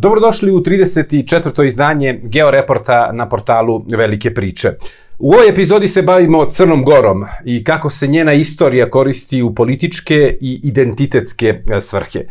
Dobrodošli 0.00 0.52
u 0.52 0.60
34. 0.60 1.66
izdanje 1.66 2.20
Georeporta 2.22 3.10
na 3.12 3.28
portalu 3.28 3.84
Velike 3.96 4.34
priče. 4.34 4.72
U 5.18 5.32
ovoj 5.32 5.48
epizodi 5.48 5.88
se 5.88 6.02
bavimo 6.02 6.44
Crnom 6.44 6.84
Gorom 6.84 7.24
i 7.44 7.64
kako 7.64 7.90
se 7.90 8.06
njena 8.06 8.32
istorija 8.32 8.90
koristi 8.90 9.42
u 9.42 9.54
političke 9.54 10.36
i 10.40 10.60
identitetske 10.62 11.46
e, 11.48 11.80
svrhe. 11.80 12.24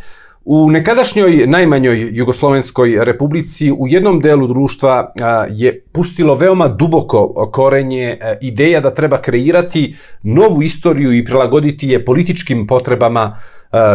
U 0.44 0.70
nekadašnjoj 0.70 1.46
najmanjoj 1.46 2.08
Jugoslovenskoj 2.12 3.04
republici 3.04 3.72
u 3.72 3.88
jednom 3.88 4.20
delu 4.20 4.46
društva 4.46 5.12
je 5.50 5.80
pustilo 5.92 6.34
veoma 6.34 6.68
duboko 6.68 7.50
korenje 7.52 8.04
e, 8.04 8.38
ideja 8.42 8.80
da 8.80 8.94
treba 8.94 9.22
kreirati 9.22 9.96
novu 10.22 10.62
istoriju 10.62 11.12
i 11.12 11.24
prilagoditi 11.24 11.88
je 11.88 12.04
političkim 12.04 12.66
potrebama 12.66 13.38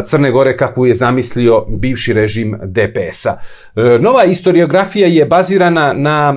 Crne 0.06 0.32
Gore 0.32 0.58
kakvu 0.58 0.86
je 0.86 0.96
zamislio 0.96 1.66
bivši 1.70 2.14
režim 2.14 2.60
DPS-a. 2.64 3.38
E, 3.76 4.00
nova 4.00 4.28
historiografija 4.28 5.08
je 5.08 5.26
bazirana 5.26 5.94
na 5.94 6.36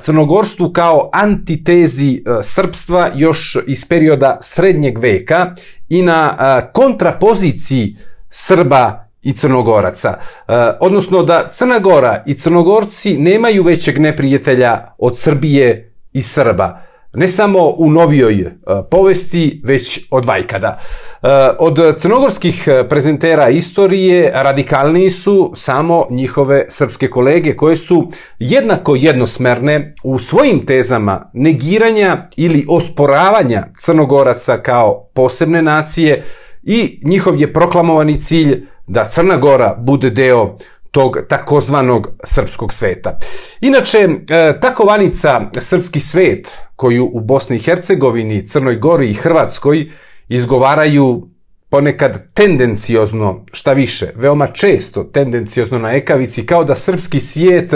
crnogorstvu 0.00 0.72
kao 0.72 1.10
antitezi 1.12 2.14
e, 2.14 2.42
srpstva 2.42 3.10
još 3.14 3.56
iz 3.66 3.88
perioda 3.88 4.38
srednjeg 4.42 4.98
veka 4.98 5.54
i 5.88 6.02
na 6.02 6.36
kontrapoziciji 6.72 7.96
Srba 8.30 9.08
i 9.22 9.32
Crnogoraca. 9.32 10.08
E, 10.08 10.52
odnosno 10.80 11.22
da 11.22 11.48
Crna 11.48 11.78
Gora 11.78 12.22
i 12.26 12.34
Crnogorci 12.34 13.18
nemaju 13.18 13.62
većeg 13.62 13.98
neprijatelja 13.98 14.94
od 14.98 15.18
Srbije 15.18 15.92
i 16.12 16.22
Srba 16.22 16.80
ne 17.14 17.28
samo 17.28 17.74
u 17.76 17.90
novijoj 17.90 18.40
e, 18.40 18.50
povesti, 18.90 19.60
već 19.64 20.00
od 20.10 20.24
vajkada. 20.24 20.80
E, 21.22 21.28
od 21.58 21.98
crnogorskih 21.98 22.68
prezentera 22.88 23.48
istorije 23.48 24.30
radikalniji 24.34 25.10
su 25.10 25.52
samo 25.56 26.06
njihove 26.10 26.66
srpske 26.68 27.10
kolege 27.10 27.56
koje 27.56 27.76
su 27.76 28.10
jednako 28.38 28.94
jednosmerne 28.94 29.94
u 30.02 30.18
svojim 30.18 30.66
tezama 30.66 31.30
negiranja 31.32 32.28
ili 32.36 32.66
osporavanja 32.68 33.66
crnogoraca 33.78 34.56
kao 34.56 35.10
posebne 35.14 35.62
nacije 35.62 36.24
i 36.62 37.00
njihov 37.04 37.40
je 37.40 37.52
proklamovani 37.52 38.20
cilj 38.20 38.66
da 38.86 39.08
Crna 39.08 39.36
Gora 39.36 39.76
bude 39.78 40.10
deo 40.10 40.56
tog 40.94 41.18
takozvanog 41.28 42.08
srpskog 42.24 42.72
sveta. 42.72 43.18
Inače, 43.60 43.98
e, 43.98 44.60
takovanica 44.60 45.50
srpski 45.60 46.00
svet 46.00 46.58
koju 46.76 47.10
u 47.12 47.20
Bosni 47.20 47.56
i 47.56 47.60
Hercegovini, 47.60 48.46
Crnoj 48.46 48.76
Gori 48.76 49.10
i 49.10 49.14
Hrvatskoj 49.14 49.90
izgovaraju 50.28 51.28
ponekad 51.70 52.32
tendenciozno, 52.34 53.44
šta 53.52 53.72
više, 53.72 54.06
veoma 54.14 54.46
često 54.46 55.04
tendenciozno 55.04 55.78
na 55.78 55.94
ekavici, 55.94 56.46
kao 56.46 56.64
da 56.64 56.74
srpski 56.74 57.20
svijet 57.20 57.74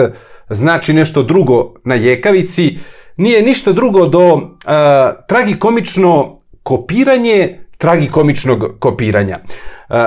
znači 0.51 0.93
nešto 0.93 1.23
drugo 1.23 1.75
na 1.85 1.95
jekavici, 1.95 2.79
nije 3.17 3.43
ništa 3.43 3.73
drugo 3.73 4.07
do 4.07 4.35
uh, 4.35 4.41
tragikomično 5.29 6.39
kopiranje 6.63 7.59
tragikomičnog 7.79 8.77
kopiranja. 8.79 9.39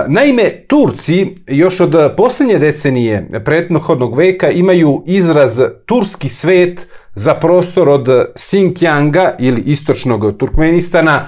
Naime, 0.08 0.64
Turci 0.68 1.36
još 1.48 1.80
od 1.80 2.16
posljednje 2.18 2.60
decenije 2.60 3.28
pretnohodnog 3.46 4.18
veka 4.18 4.50
imaju 4.50 5.04
izraz 5.06 5.60
turski 5.86 6.30
svet 6.30 6.88
za 7.16 7.34
prostor 7.34 7.90
od 7.90 8.08
Xinjianga 8.36 9.36
ili 9.40 9.62
istočnog 9.62 10.38
Turkmenistana 10.38 11.28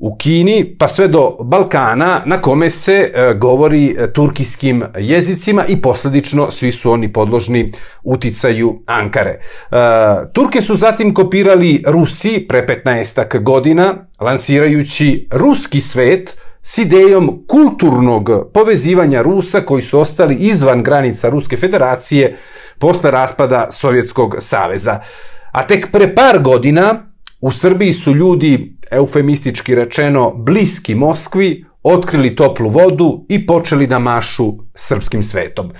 u 0.00 0.16
Kini 0.16 0.76
pa 0.78 0.88
sve 0.88 1.08
do 1.08 1.36
Balkana 1.44 2.22
na 2.26 2.42
kome 2.42 2.70
se 2.70 3.12
e, 3.14 3.34
govori 3.34 3.96
turkijskim 4.12 4.84
jezicima 4.98 5.64
i 5.68 5.82
posledično 5.82 6.50
svi 6.50 6.72
su 6.72 6.92
oni 6.92 7.12
podložni 7.12 7.72
uticaju 8.02 8.82
Ankare. 8.86 9.30
E, 9.30 9.40
Turke 10.32 10.62
su 10.62 10.76
zatim 10.76 11.14
kopirali 11.14 11.82
Rusi 11.86 12.46
pre 12.48 12.66
15 12.84 13.42
godina 13.42 13.94
lansirajući 14.20 15.28
ruski 15.30 15.80
svet 15.80 16.36
s 16.62 16.78
idejom 16.78 17.44
kulturnog 17.48 18.30
povezivanja 18.54 19.22
Rusa 19.22 19.60
koji 19.60 19.82
su 19.82 20.00
ostali 20.00 20.34
izvan 20.34 20.82
granica 20.82 21.28
Ruske 21.28 21.56
federacije 21.56 22.36
posle 22.78 23.10
raspada 23.10 23.66
Sovjetskog 23.70 24.36
saveza. 24.38 25.00
A 25.52 25.66
tek 25.66 25.92
pre 25.92 26.14
par 26.14 26.38
godina 26.38 27.09
u 27.40 27.50
Srbiji 27.50 27.92
su 27.92 28.14
ljudi, 28.14 28.76
eufemistički 28.90 29.74
rečeno, 29.74 30.32
bliski 30.36 30.94
Moskvi, 30.94 31.64
otkrili 31.82 32.36
toplu 32.36 32.70
vodu 32.70 33.24
i 33.28 33.46
počeli 33.46 33.86
da 33.86 33.98
mašu 33.98 34.52
srpskim 34.74 35.22
svetom. 35.22 35.72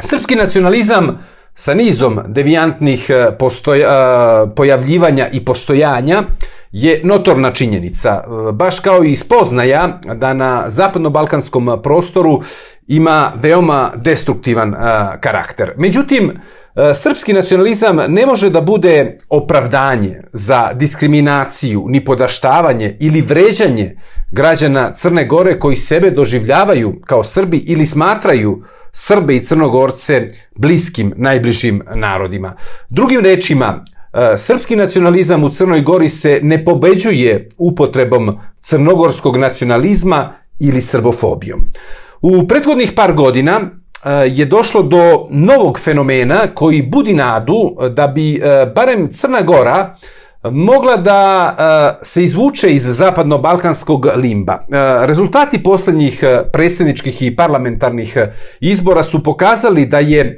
Srpski 0.00 0.36
nacionalizam 0.36 1.18
sa 1.54 1.74
nizom 1.74 2.20
devijantnih 2.28 3.06
eh, 3.08 3.36
postoja, 3.38 3.88
eh, 3.88 4.54
pojavljivanja 4.56 5.28
i 5.32 5.44
postojanja 5.44 6.22
je 6.74 7.00
notorna 7.04 7.52
činjenica, 7.52 8.24
e, 8.24 8.52
baš 8.52 8.80
kao 8.80 9.04
i 9.04 9.16
spoznaja 9.16 10.00
da 10.14 10.34
na 10.34 10.64
zapadno-balkanskom 10.66 11.82
prostoru 11.82 12.42
ima 12.86 13.32
veoma 13.36 13.92
destruktivan 13.96 14.74
e, 14.74 14.76
karakter. 15.20 15.72
Međutim, 15.76 16.30
e, 16.30 16.34
srpski 16.94 17.32
nacionalizam 17.32 17.96
ne 18.08 18.26
može 18.26 18.50
da 18.50 18.60
bude 18.60 19.18
opravdanje 19.28 20.22
za 20.32 20.72
diskriminaciju, 20.72 21.84
ni 21.88 22.04
podaštavanje 22.04 22.96
ili 23.00 23.20
vređanje 23.20 23.96
građana 24.30 24.92
Crne 24.92 25.24
Gore 25.24 25.58
koji 25.58 25.76
sebe 25.76 26.10
doživljavaju 26.10 27.00
kao 27.06 27.24
Srbi 27.24 27.58
ili 27.58 27.86
smatraju 27.86 28.62
Srbe 28.92 29.36
i 29.36 29.44
Crnogorce 29.44 30.28
bliskim, 30.56 31.14
najbližim 31.16 31.82
narodima. 31.94 32.56
Drugim 32.88 33.20
rečima, 33.20 33.84
E, 34.14 34.38
srpski 34.38 34.76
nacionalizam 34.76 35.44
u 35.44 35.48
Crnoj 35.48 35.80
Gori 35.80 36.08
se 36.08 36.40
ne 36.42 36.64
pobeđuje 36.64 37.48
upotrebom 37.58 38.38
crnogorskog 38.60 39.36
nacionalizma 39.36 40.32
ili 40.60 40.80
srbofobijom. 40.80 41.60
U 42.22 42.48
prethodnih 42.48 42.92
par 42.96 43.12
godina 43.12 43.60
e, 43.60 43.70
je 44.26 44.44
došlo 44.44 44.82
do 44.82 45.26
novog 45.30 45.80
fenomena 45.80 46.46
koji 46.54 46.82
budi 46.82 47.14
nadu 47.14 47.76
da 47.90 48.06
bi 48.06 48.36
e, 48.36 48.66
barem 48.74 49.08
Crna 49.12 49.42
Gora 49.42 49.96
mogla 50.50 50.96
da 50.96 51.98
se 52.02 52.24
izvuče 52.24 52.70
iz 52.70 52.86
zapadno-balkanskog 52.86 54.06
limba. 54.16 54.58
Rezultati 55.06 55.62
poslednjih 55.62 56.24
predsjedničkih 56.52 57.22
i 57.22 57.36
parlamentarnih 57.36 58.16
izbora 58.60 59.02
su 59.02 59.22
pokazali 59.22 59.86
da 59.86 59.98
je 59.98 60.36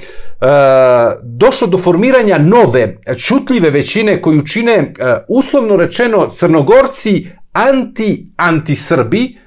došlo 1.22 1.66
do 1.66 1.78
formiranja 1.78 2.38
nove, 2.38 2.97
čutljive 3.19 3.71
većine 3.71 4.22
koju 4.22 4.47
čine, 4.47 4.93
uslovno 5.28 5.77
rečeno, 5.77 6.28
crnogorci 6.31 7.27
anti-anti-Srbi, 7.53 9.46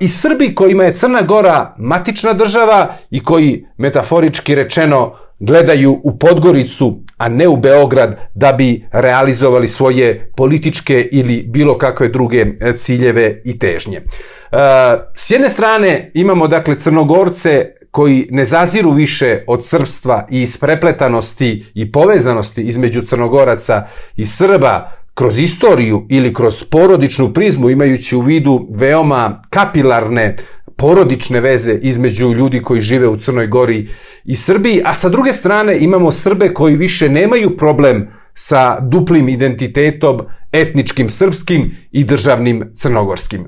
i 0.00 0.08
Srbi 0.08 0.54
kojima 0.54 0.84
je 0.84 0.94
Crna 0.94 1.22
Gora 1.22 1.74
matična 1.78 2.32
država 2.32 2.94
i 3.10 3.24
koji, 3.24 3.66
metaforički 3.76 4.54
rečeno, 4.54 5.14
gledaju 5.38 6.00
u 6.04 6.18
Podgoricu, 6.18 7.00
a 7.16 7.28
ne 7.28 7.48
u 7.48 7.56
Beograd, 7.56 8.16
da 8.34 8.52
bi 8.52 8.86
realizovali 8.92 9.68
svoje 9.68 10.32
političke 10.36 11.08
ili 11.12 11.44
bilo 11.48 11.78
kakve 11.78 12.08
druge 12.08 12.46
e, 12.60 12.72
ciljeve 12.72 13.42
i 13.44 13.58
težnje. 13.58 13.96
E, 13.96 14.04
s 15.14 15.30
jedne 15.30 15.48
strane 15.48 16.10
imamo 16.14 16.48
dakle 16.48 16.78
Crnogorce 16.78 17.66
koji 17.90 18.28
ne 18.30 18.44
zaziru 18.44 18.90
više 18.90 19.44
od 19.46 19.66
srpstva 19.66 20.26
i 20.30 20.42
isprepletanosti 20.42 21.64
i 21.74 21.92
povezanosti 21.92 22.62
između 22.62 23.02
Crnogoraca 23.02 23.86
i 24.16 24.26
Srba 24.26 24.92
kroz 25.18 25.38
istoriju 25.38 26.06
ili 26.08 26.34
kroz 26.34 26.64
porodičnu 26.64 27.32
prizmu 27.32 27.70
imajući 27.70 28.16
u 28.16 28.20
vidu 28.20 28.68
veoma 28.70 29.42
kapilarne 29.50 30.36
porodične 30.76 31.40
veze 31.40 31.78
između 31.82 32.32
ljudi 32.32 32.62
koji 32.62 32.80
žive 32.80 33.08
u 33.08 33.16
Crnoj 33.16 33.46
Gori 33.46 33.88
i 34.24 34.36
Srbiji, 34.36 34.82
a 34.84 34.94
sa 34.94 35.08
druge 35.08 35.32
strane 35.32 35.78
imamo 35.78 36.12
Srbe 36.12 36.54
koji 36.54 36.76
više 36.76 37.08
nemaju 37.08 37.56
problem 37.56 38.08
sa 38.34 38.80
duplim 38.80 39.28
identitetom, 39.28 40.20
etničkim 40.52 41.10
srpskim 41.10 41.76
i 41.92 42.04
državnim 42.04 42.70
crnogorskim. 42.74 43.44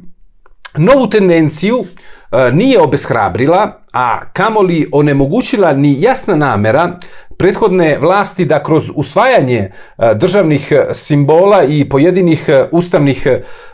Novu 0.77 1.07
tendenciju 1.11 1.85
e, 1.85 2.53
nije 2.53 2.81
obeshrabrila, 2.81 3.83
a 3.93 4.33
kamoli 4.33 4.89
onemogućila 4.93 5.73
ni 5.73 6.03
jasna 6.03 6.37
namera 6.37 6.99
prethodne 7.41 7.99
vlasti 7.99 8.45
da 8.45 8.63
kroz 8.63 8.91
usvajanje 8.95 9.59
e, 9.59 9.71
državnih 10.15 10.73
simbola 10.93 11.63
i 11.65 11.89
pojedinih 11.89 12.45
e, 12.49 12.65
ustavnih 12.73 13.27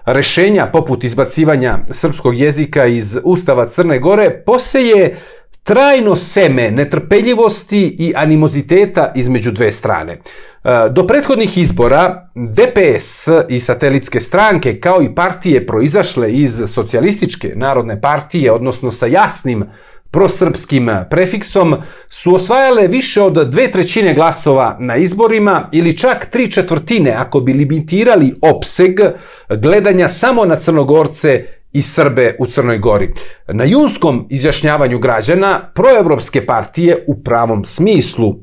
rešenja 0.04 0.66
poput 0.72 1.04
izbacivanja 1.04 1.78
srpskog 1.90 2.38
jezika 2.38 2.86
iz 2.86 3.18
Ustava 3.24 3.66
Crne 3.66 3.98
Gore 3.98 4.42
poseje 4.46 5.16
trajno 5.62 6.16
seme 6.16 6.70
netrpeljivosti 6.70 7.96
i 7.98 8.12
animoziteta 8.16 9.12
između 9.14 9.52
dve 9.52 9.72
strane. 9.72 10.12
E, 10.12 10.20
do 10.90 11.06
prethodnih 11.06 11.58
izbora 11.58 12.30
DPS 12.34 13.28
i 13.48 13.60
satelitske 13.60 14.20
stranke 14.20 14.80
kao 14.80 15.02
i 15.02 15.14
partije 15.14 15.66
proizašle 15.66 16.32
iz 16.32 16.62
socijalističke 16.66 17.52
narodne 17.56 18.00
partije, 18.00 18.52
odnosno 18.52 18.92
sa 18.92 19.06
jasnim 19.06 19.64
prosrpskim 20.10 20.90
prefiksom 21.10 21.76
su 22.08 22.34
osvajale 22.34 22.86
više 22.86 23.22
od 23.22 23.48
dve 23.50 23.70
trećine 23.70 24.14
glasova 24.14 24.76
na 24.80 24.96
izborima 24.96 25.68
ili 25.72 25.98
čak 25.98 26.26
tri 26.30 26.50
četvrtine 26.50 27.10
ako 27.10 27.40
bi 27.40 27.52
limitirali 27.52 28.34
opseg 28.42 29.00
gledanja 29.48 30.08
samo 30.08 30.44
na 30.44 30.56
Crnogorce 30.56 31.44
i 31.72 31.82
Srbe 31.82 32.36
u 32.38 32.46
Crnoj 32.46 32.78
Gori. 32.78 33.12
Na 33.48 33.64
junskom 33.64 34.26
izjašnjavanju 34.30 34.98
građana 34.98 35.70
proevropske 35.74 36.46
partije 36.46 37.04
u 37.06 37.22
pravom 37.22 37.64
smislu 37.64 38.28
e, 38.30 38.34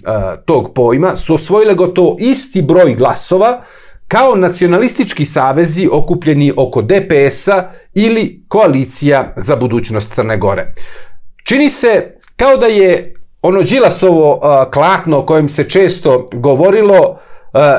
tog 0.45 0.74
pojma 0.74 1.15
su 1.15 1.36
osvojile 1.36 1.74
gotovo 1.74 2.18
isti 2.19 2.62
broj 2.62 2.95
glasova 2.95 3.62
kao 4.07 4.36
nacionalistički 4.36 5.25
savezi 5.25 5.89
okupljeni 5.92 6.54
oko 6.57 6.81
DPS-a 6.81 7.71
ili 7.94 8.44
koalicija 8.48 9.33
za 9.38 9.56
budućnost 9.56 10.13
Crne 10.13 10.38
Gore. 10.38 10.74
Čini 11.44 11.69
se 11.69 12.19
kao 12.36 12.57
da 12.57 12.66
je 12.66 13.13
ono 13.42 13.62
Đilasovo 13.62 14.42
klatno 14.74 15.18
o 15.19 15.25
kojem 15.25 15.50
se 15.50 15.69
često 15.69 16.30
govorilo 16.34 17.19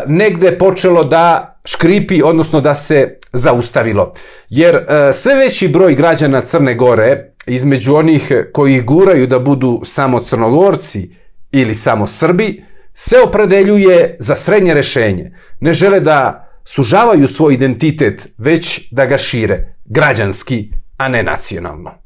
negde 0.06 0.58
počelo 0.58 1.04
da 1.04 1.58
škripi, 1.64 2.22
odnosno 2.22 2.60
da 2.60 2.74
se 2.74 3.18
zaustavilo. 3.32 4.12
Jer 4.48 4.86
sve 5.12 5.34
veći 5.34 5.68
broj 5.68 5.94
građana 5.94 6.40
Crne 6.40 6.74
Gore, 6.74 7.32
između 7.46 7.94
onih 7.94 8.32
koji 8.52 8.80
guraju 8.80 9.26
da 9.26 9.38
budu 9.38 9.80
samo 9.84 10.20
crnogorci 10.20 11.10
ili 11.52 11.74
samo 11.74 12.06
Srbi, 12.06 12.64
se 12.94 13.16
opredeljuje 13.26 14.16
za 14.18 14.36
srednje 14.36 14.74
rešenje. 14.74 15.32
Ne 15.60 15.72
žele 15.72 16.00
da 16.00 16.48
sužavaju 16.64 17.28
svoj 17.28 17.54
identitet, 17.54 18.28
već 18.38 18.92
da 18.92 19.06
ga 19.06 19.18
šire, 19.18 19.74
građanski, 19.84 20.70
a 20.96 21.08
ne 21.08 21.22
nacionalno. 21.22 22.03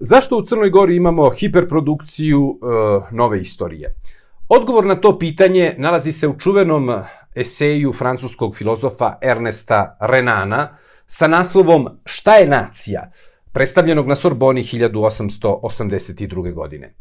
Zašto 0.00 0.36
u 0.36 0.42
Crnoj 0.42 0.70
Gori 0.70 0.96
imamo 0.96 1.30
hiperprodukciju 1.30 2.58
e, 2.62 2.66
nove 3.10 3.40
istorije? 3.40 3.94
Odgovor 4.48 4.86
na 4.86 4.94
to 4.94 5.18
pitanje 5.18 5.74
nalazi 5.78 6.12
se 6.12 6.28
u 6.28 6.38
čuvenom 6.38 7.02
eseju 7.34 7.92
francuskog 7.92 8.56
filozofa 8.56 9.18
Ernesta 9.22 9.96
Renana 10.00 10.76
sa 11.06 11.28
naslovom 11.28 11.88
Šta 12.04 12.34
je 12.34 12.48
nacija? 12.48 13.10
predstavljenog 13.52 14.08
na 14.08 14.14
Sorboni 14.14 14.62
1882. 14.62 16.52
godine. 16.54 16.86
E, 16.86 16.92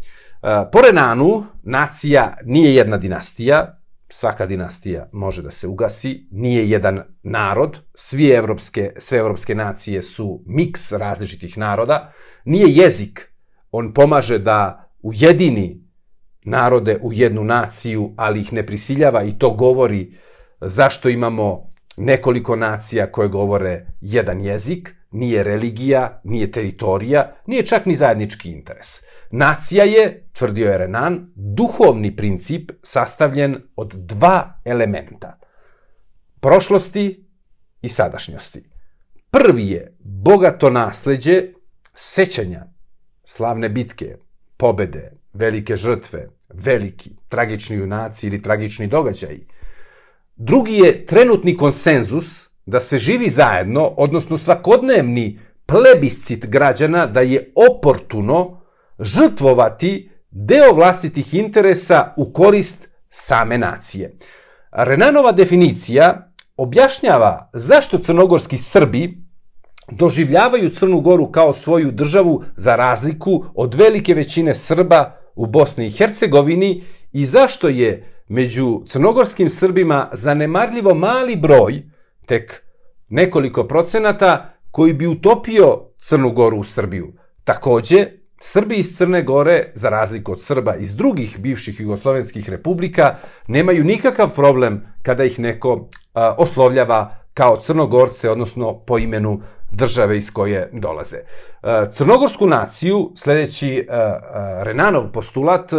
po 0.72 0.82
Renanu, 0.82 1.46
nacija 1.64 2.38
nije 2.46 2.76
jedna 2.76 2.98
dinastija, 2.98 3.80
svaka 4.10 4.46
dinastija 4.46 5.10
može 5.12 5.42
da 5.42 5.52
se 5.52 5.68
ugasi, 5.68 6.28
nije 6.32 6.70
jedan 6.70 7.02
narod, 7.24 7.78
svi 7.94 8.30
evropske, 8.30 8.94
sve 8.98 9.18
evropske 9.18 9.56
nacije 9.56 10.02
su 10.02 10.44
miks 10.46 10.92
različitih 10.92 11.58
naroda, 11.58 12.12
nije 12.46 12.76
jezik, 12.76 13.34
on 13.72 13.94
pomaže 13.94 14.40
da 14.40 14.90
ujedini 15.02 15.90
narode 16.44 17.00
u 17.02 17.14
jednu 17.14 17.44
naciju, 17.44 18.14
ali 18.18 18.42
ih 18.42 18.54
ne 18.54 18.66
prisiljava 18.66 19.24
i 19.24 19.32
to 19.32 19.50
govori 19.50 20.14
zašto 20.62 21.10
imamo 21.10 21.70
nekoliko 21.98 22.56
nacija 22.56 23.12
koje 23.12 23.30
govore 23.30 23.86
jedan 24.02 24.42
jezik, 24.42 24.96
nije 25.12 25.44
religija, 25.44 26.22
nije 26.24 26.52
teritorija, 26.52 27.36
nije 27.46 27.66
čak 27.66 27.86
ni 27.86 27.96
zajednički 27.96 28.52
interes. 28.52 28.88
Nacija 29.32 29.84
je, 29.84 30.30
tvrdio 30.34 30.72
je 30.72 30.78
Renan, 30.78 31.32
duhovni 31.36 32.16
princip 32.16 32.72
sastavljen 32.84 33.58
od 33.76 33.94
dva 33.94 34.62
elementa. 34.66 35.40
Prošlosti 36.40 37.28
i 37.82 37.90
sadašnjosti. 37.90 38.70
Prvi 39.32 39.70
je 39.70 39.98
bogato 40.00 40.70
nasleđe 40.70 41.54
sećanja, 41.94 42.66
slavne 43.24 43.70
bitke, 43.70 44.16
pobede, 44.58 45.12
velike 45.34 45.76
žrtve, 45.76 46.30
veliki, 46.50 47.12
tragični 47.30 47.76
junaci 47.76 48.28
ili 48.28 48.42
tragični 48.42 48.88
događaji. 48.88 49.48
Drugi 50.36 50.74
je 50.74 51.06
trenutni 51.06 51.58
konsenzus 51.58 52.50
da 52.66 52.80
se 52.80 52.98
živi 52.98 53.30
zajedno, 53.30 53.88
odnosno 53.88 54.38
svakodnevni 54.38 55.40
plebiscit 55.66 56.46
građana 56.46 57.06
da 57.06 57.22
je 57.22 57.52
oportuno 57.56 58.62
žrtvovati 59.00 60.12
deo 60.32 60.74
vlastitih 60.74 61.34
interesa 61.34 62.14
u 62.18 62.34
korist 62.34 62.90
same 63.10 63.58
nacije. 63.58 64.18
Renanova 64.72 65.32
definicija 65.32 66.32
objašnjava 66.58 67.50
zašto 67.54 67.98
crnogorski 67.98 68.58
Srbi 68.58 69.18
doživljavaju 69.92 70.70
Crnu 70.70 71.02
Goru 71.02 71.32
kao 71.32 71.54
svoju 71.54 71.92
državu 71.92 72.44
za 72.56 72.76
razliku 72.76 73.46
od 73.56 73.74
velike 73.74 74.14
većine 74.14 74.56
Srba 74.56 75.18
u 75.36 75.46
Bosni 75.46 75.88
i 75.88 75.92
Hercegovini 75.92 76.84
i 77.14 77.26
zašto 77.26 77.70
je 77.70 78.06
među 78.28 78.82
crnogorskim 78.88 79.50
Srbima 79.50 80.10
zanemarljivo 80.14 80.96
mali 80.96 81.36
broj, 81.36 81.82
tek 82.26 82.64
nekoliko 83.10 83.64
procenata, 83.64 84.54
koji 84.72 84.94
bi 84.94 85.08
utopio 85.08 85.80
Crnu 86.00 86.32
Goru 86.32 86.58
u 86.58 86.64
Srbiju. 86.64 87.14
Takođe, 87.44 88.08
Srbi 88.42 88.76
iz 88.76 88.98
Crne 88.98 89.24
Gore, 89.24 89.72
za 89.76 89.90
razliku 89.90 90.32
od 90.32 90.42
Srba 90.42 90.76
iz 90.76 90.96
drugih 90.96 91.40
bivših 91.40 91.80
jugoslovenskih 91.80 92.50
republika, 92.50 93.16
nemaju 93.48 93.84
nikakav 93.84 94.30
problem 94.36 94.82
kada 95.04 95.24
ih 95.24 95.40
neko 95.40 95.90
a, 96.14 96.36
oslovljava 96.38 97.16
kao 97.34 97.58
crnogorce, 97.58 98.30
odnosno 98.30 98.80
po 98.80 98.98
imenu 98.98 99.42
države 99.72 100.18
iz 100.18 100.32
koje 100.32 100.70
dolaze. 100.74 101.18
Crnogorsku 101.92 102.48
naciju, 102.48 103.12
sledeći 103.16 103.88
Renanov 104.64 105.12
postulat, 105.12 105.72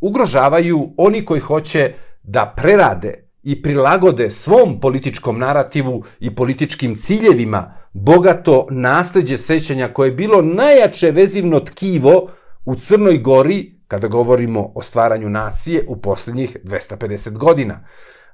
ugrožavaju 0.00 0.94
oni 0.96 1.24
koji 1.24 1.40
hoće 1.40 1.92
da 2.22 2.54
prerade 2.56 3.28
i 3.42 3.62
prilagode 3.62 4.30
svom 4.30 4.80
političkom 4.80 5.38
narativu 5.38 6.04
i 6.20 6.34
političkim 6.34 6.96
ciljevima 6.96 7.74
bogato 7.92 8.66
nasleđe 8.70 9.38
sećanja 9.38 9.88
koje 9.88 10.08
je 10.08 10.12
bilo 10.12 10.42
najjače 10.42 11.10
vezivno 11.10 11.60
tkivo 11.60 12.30
u 12.64 12.74
Crnoj 12.74 13.18
Gori 13.18 13.78
kada 13.88 14.08
govorimo 14.08 14.72
o 14.74 14.82
stvaranju 14.82 15.28
nacije 15.28 15.84
u 15.88 15.96
poslednjih 15.96 16.56
250 16.64 17.32
godina. 17.32 17.84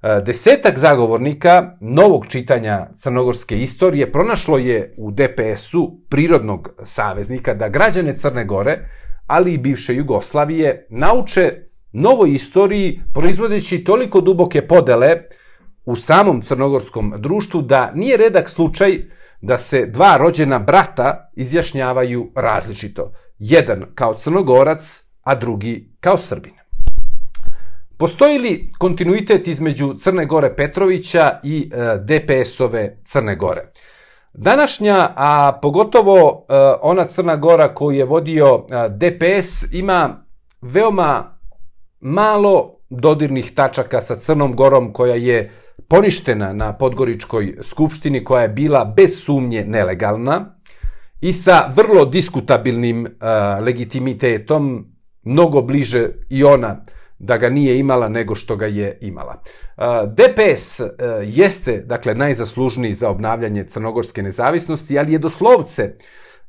E, 0.05 0.21
desetak 0.21 0.79
zagovornika 0.79 1.77
novog 1.81 2.27
čitanja 2.27 2.87
crnogorske 2.97 3.59
istorije 3.59 4.13
pronašlo 4.13 4.59
je 4.59 4.95
u 4.97 5.11
DPS-u 5.11 6.01
prirodnog 6.09 6.69
saveznika 6.83 7.55
da 7.55 7.69
građane 7.69 8.17
Crne 8.17 8.45
Gore, 8.45 8.79
ali 9.27 9.55
i 9.55 9.59
bivše 9.59 9.95
Jugoslavije, 9.95 10.87
nauče 10.91 11.53
novoj 11.93 12.33
istoriji 12.33 13.01
proizvodeći 13.15 13.85
toliko 13.85 14.21
duboke 14.21 14.67
podele 14.67 15.17
u 15.85 15.97
samom 15.97 16.43
crnogorskom 16.43 17.15
društvu 17.17 17.63
da 17.63 17.93
nije 17.95 18.17
redak 18.17 18.51
slučaj 18.51 18.99
da 19.41 19.59
se 19.59 19.87
dva 19.87 20.17
rođena 20.17 20.59
brata 20.59 21.31
izjašnjavaju 21.37 22.33
različito. 22.35 23.13
Jedan 23.39 23.85
kao 23.95 24.15
crnogorac, 24.15 25.05
a 25.23 25.35
drugi 25.35 25.97
kao 26.01 26.19
srbin. 26.19 26.64
Postoji 27.97 28.39
li 28.39 28.73
kontinuitet 28.79 29.49
između 29.49 29.95
Crne 29.95 30.27
Gore 30.27 30.57
Petrovića 30.57 31.41
i 31.43 31.71
e, 31.73 31.99
DPS-ove 31.99 32.97
Crne 33.05 33.37
Gore? 33.37 33.71
Današnja, 34.33 35.13
a 35.17 35.59
pogotovo 35.63 36.47
e, 36.49 36.55
ona 36.83 37.07
Crna 37.07 37.37
Gora 37.37 37.75
koju 37.75 37.99
je 37.99 38.05
vodio 38.05 38.67
e, 38.71 38.89
DPS, 38.89 39.73
ima 39.73 40.25
veoma 40.61 41.39
malo 42.01 42.77
dodirnih 42.91 43.55
tačaka 43.55 44.01
sa 44.01 44.17
Crnom 44.17 44.57
Gorom 44.57 44.93
koja 44.93 45.15
je 45.15 45.53
poništena 45.89 46.53
na 46.53 46.77
Podgoričkoj 46.77 47.59
skupštini, 47.63 48.25
koja 48.25 48.43
je 48.43 48.49
bila 48.49 48.85
bez 48.85 49.25
sumnje 49.25 49.65
nelegalna 49.67 50.57
i 51.21 51.33
sa 51.33 51.73
vrlo 51.77 52.05
diskutabilnim 52.05 53.07
legitimitetom, 53.61 54.87
mnogo 55.23 55.63
bliže 55.63 56.09
i 56.31 56.45
ona 56.45 56.85
da 57.25 57.39
ga 57.39 57.51
nije 57.51 57.79
imala 57.79 58.09
nego 58.09 58.35
što 58.35 58.57
ga 58.57 58.67
je 58.67 58.99
imala. 59.01 59.43
DPS 60.07 60.81
e, 60.81 60.91
jeste, 61.25 61.79
dakle, 61.87 62.15
najzaslužniji 62.15 62.95
za 62.95 63.11
obnavljanje 63.11 63.65
crnogorske 63.65 64.23
nezavisnosti, 64.23 64.99
ali 64.99 65.13
je 65.13 65.19
doslovce 65.19 65.95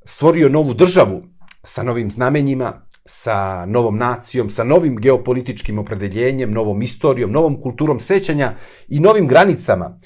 stvorio 0.06 0.50
novu 0.50 0.74
državu 0.74 1.24
sa 1.64 1.84
novim 1.84 2.12
znamenjima, 2.12 2.82
sa 3.06 3.66
novom 3.66 3.98
nacijom, 3.98 4.50
sa 4.50 4.64
novim 4.64 4.98
geopolitičkim 4.98 5.80
opredeljenjem, 5.80 6.52
novom 6.52 6.82
istorijom, 6.82 7.32
novom 7.32 7.62
kulturom 7.62 8.00
sećanja 8.00 8.54
i 8.88 9.00
novim 9.00 9.28
granicama. 9.28 10.00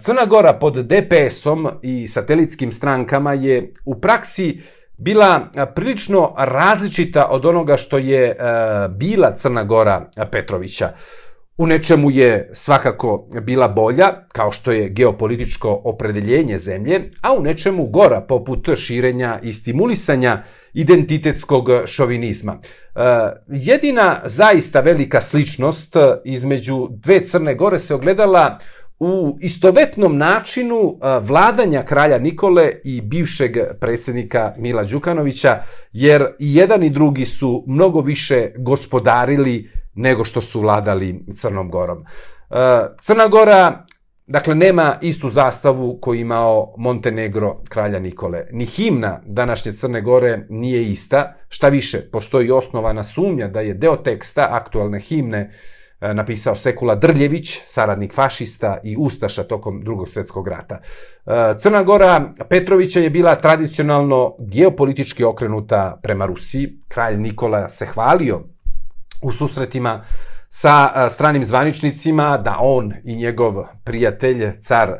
Crna 0.00 0.26
Gora 0.26 0.52
pod 0.52 0.74
DPS-om 0.74 1.68
i 1.82 2.08
satelitskim 2.08 2.72
strankama 2.72 3.32
je 3.32 3.74
u 3.84 4.00
praksi 4.00 4.60
bila 5.04 5.50
prilično 5.74 6.34
različita 6.38 7.26
od 7.30 7.44
onoga 7.44 7.76
što 7.76 7.98
je 7.98 8.36
bila 8.90 9.34
Crna 9.34 9.64
Gora 9.64 10.10
Petrovića. 10.32 10.92
u 11.58 11.66
nečemu 11.66 12.10
je 12.10 12.50
svakako 12.52 13.28
bila 13.42 13.68
bolja, 13.68 14.26
kao 14.32 14.52
što 14.52 14.72
je 14.72 14.88
geopolitičko 14.88 15.80
opredeljenje 15.84 16.58
zemlje, 16.58 17.10
a 17.20 17.32
u 17.32 17.42
nečemu 17.42 17.86
gora, 17.86 18.20
poput 18.20 18.68
širenja 18.76 19.40
i 19.42 19.52
stimulisanja 19.52 20.42
identitetskog 20.72 21.68
šovinizma. 21.86 22.58
Jedina 23.48 24.20
zaista 24.24 24.80
velika 24.80 25.20
sličnost 25.20 25.96
između 26.24 26.88
dve 26.90 27.26
Crne 27.26 27.54
Gore 27.54 27.78
se 27.78 27.94
ogledala 27.94 28.58
u 29.04 29.38
istovetnom 29.40 30.16
načinu 30.18 30.98
vladanja 31.22 31.82
kralja 31.82 32.18
Nikole 32.18 32.72
i 32.84 33.00
bivšeg 33.00 33.56
predsednika 33.80 34.54
Mila 34.58 34.84
Đukanovića, 34.84 35.62
jer 35.92 36.26
i 36.38 36.54
jedan 36.56 36.82
i 36.82 36.90
drugi 36.90 37.26
su 37.26 37.64
mnogo 37.66 38.00
više 38.00 38.50
gospodarili 38.58 39.70
nego 39.94 40.24
što 40.24 40.40
su 40.40 40.60
vladali 40.60 41.24
Crnom 41.34 41.70
Gorom. 41.70 42.04
Crna 43.00 43.28
Gora, 43.28 43.84
dakle, 44.26 44.54
nema 44.54 44.98
istu 45.02 45.30
zastavu 45.30 45.98
koju 46.00 46.20
imao 46.20 46.74
Montenegro 46.78 47.62
kralja 47.68 47.98
Nikole. 47.98 48.46
Ni 48.52 48.66
himna 48.66 49.20
današnje 49.26 49.72
Crne 49.72 50.00
Gore 50.00 50.46
nije 50.48 50.84
ista, 50.84 51.34
šta 51.48 51.68
više, 51.68 52.10
postoji 52.12 52.50
osnovana 52.50 53.04
sumnja 53.04 53.48
da 53.48 53.60
je 53.60 53.74
deo 53.74 53.96
teksta 53.96 54.48
aktualne 54.50 55.00
himne 55.00 55.38
e, 55.38 55.50
napisao 56.14 56.56
Sekula 56.56 56.94
Drljević, 56.94 57.60
saradnik 57.66 58.14
fašista 58.14 58.78
i 58.84 58.96
ustaša 58.98 59.44
tokom 59.44 59.80
drugog 59.84 60.08
svetskog 60.08 60.48
rata. 60.48 60.78
E, 61.26 61.58
Crna 61.58 61.82
Gora 61.82 62.32
Petrovića 62.48 63.00
je 63.00 63.10
bila 63.10 63.34
tradicionalno 63.34 64.36
geopolitički 64.38 65.24
okrenuta 65.24 66.00
prema 66.02 66.26
Rusiji. 66.26 66.68
Kralj 66.88 67.16
Nikola 67.16 67.68
se 67.68 67.86
hvalio 67.86 68.42
u 69.22 69.32
susretima 69.32 70.04
sa 70.48 71.08
stranim 71.10 71.44
zvaničnicima 71.44 72.38
da 72.38 72.56
on 72.60 72.92
i 73.04 73.16
njegov 73.16 73.64
prijatelj, 73.84 74.60
car 74.60 74.98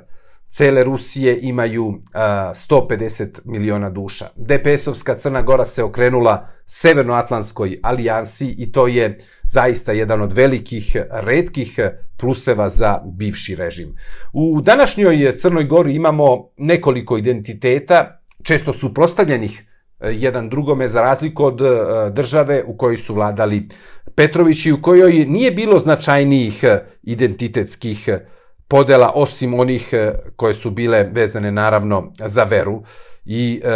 cele 0.54 0.84
Rusije 0.84 1.38
imaju 1.42 2.02
150 2.14 3.40
miliona 3.44 3.90
duša. 3.90 4.26
DPS-ovska 4.36 5.16
Crna 5.16 5.42
Gora 5.42 5.64
se 5.64 5.82
okrenula 5.82 6.48
Severnoatlantskoj 6.66 7.80
alijansi 7.82 8.54
i 8.58 8.72
to 8.72 8.86
je 8.86 9.18
zaista 9.48 9.92
jedan 9.92 10.22
od 10.22 10.32
velikih, 10.32 10.96
redkih 11.10 11.78
pluseva 12.16 12.68
za 12.68 13.00
bivši 13.04 13.54
režim. 13.54 13.96
U 14.32 14.60
današnjoj 14.60 15.36
Crnoj 15.36 15.64
Gori 15.64 15.94
imamo 15.94 16.48
nekoliko 16.56 17.18
identiteta, 17.18 18.20
često 18.42 18.72
suprostavljenih 18.72 19.62
jedan 20.00 20.48
drugome 20.48 20.88
za 20.88 21.00
razliku 21.00 21.44
od 21.44 21.60
države 22.12 22.62
u 22.66 22.76
kojoj 22.76 22.96
su 22.96 23.14
vladali 23.14 23.68
Petrović 24.14 24.66
i 24.66 24.72
u 24.72 24.82
kojoj 24.82 25.12
nije 25.12 25.50
bilo 25.50 25.78
značajnijih 25.78 26.64
e, 26.64 26.84
identitetskih 27.02 28.08
e, 28.08 28.26
podela 28.68 29.12
osim 29.14 29.54
onih 29.54 29.88
e, 29.92 30.12
koje 30.36 30.54
su 30.54 30.70
bile 30.70 31.08
vezane 31.12 31.52
naravno 31.52 32.12
za 32.26 32.44
veru 32.44 32.82
i 33.24 33.60
e, 33.64 33.68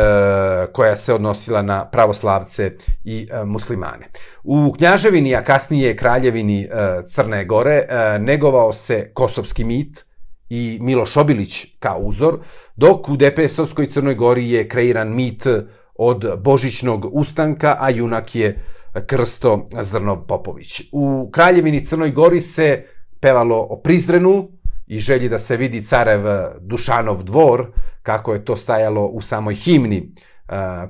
koja 0.73 0.97
se 0.97 1.15
odnosila 1.15 1.63
na 1.63 1.85
pravoslavce 1.85 2.77
i 3.05 3.29
e, 3.31 3.45
muslimane. 3.45 4.09
U 4.45 4.75
Knjaževini, 4.79 5.35
a 5.37 5.45
kasnije 5.45 5.97
Kraljevini 5.97 6.63
e, 6.63 6.69
Crne 7.07 7.45
Gore, 7.45 7.87
e, 7.89 8.19
negovao 8.19 8.73
se 8.73 9.11
kosovski 9.15 9.65
mit 9.65 10.05
i 10.49 10.79
Miloš 10.81 11.17
Obilić 11.17 11.67
kao 11.79 11.99
uzor, 11.99 12.39
dok 12.77 13.09
u 13.09 13.17
DPS-ovskoj 13.17 13.91
Crnoj 13.91 14.15
Gori 14.15 14.51
je 14.51 14.69
kreiran 14.69 15.15
mit 15.15 15.47
od 15.95 16.41
Božićnog 16.43 17.09
ustanka, 17.13 17.77
a 17.81 17.91
junak 17.91 18.35
je 18.35 18.65
Krsto 19.07 19.67
Zrnov 19.81 20.27
Popović. 20.27 20.83
U 20.93 21.31
Kraljevini 21.33 21.85
Crnoj 21.85 22.11
Gori 22.11 22.41
se 22.41 22.85
pevalo 23.21 23.67
o 23.71 23.81
Prizrenu 23.81 24.49
i 24.89 24.99
želji 24.99 25.29
da 25.29 25.39
se 25.39 25.57
vidi 25.57 25.83
carev 25.83 26.21
Dušanov 26.61 27.23
dvor, 27.23 27.67
kako 28.03 28.35
je 28.35 28.45
to 28.45 28.57
stajalo 28.57 29.07
u 29.07 29.23
samoj 29.23 29.55
himni 29.55 30.13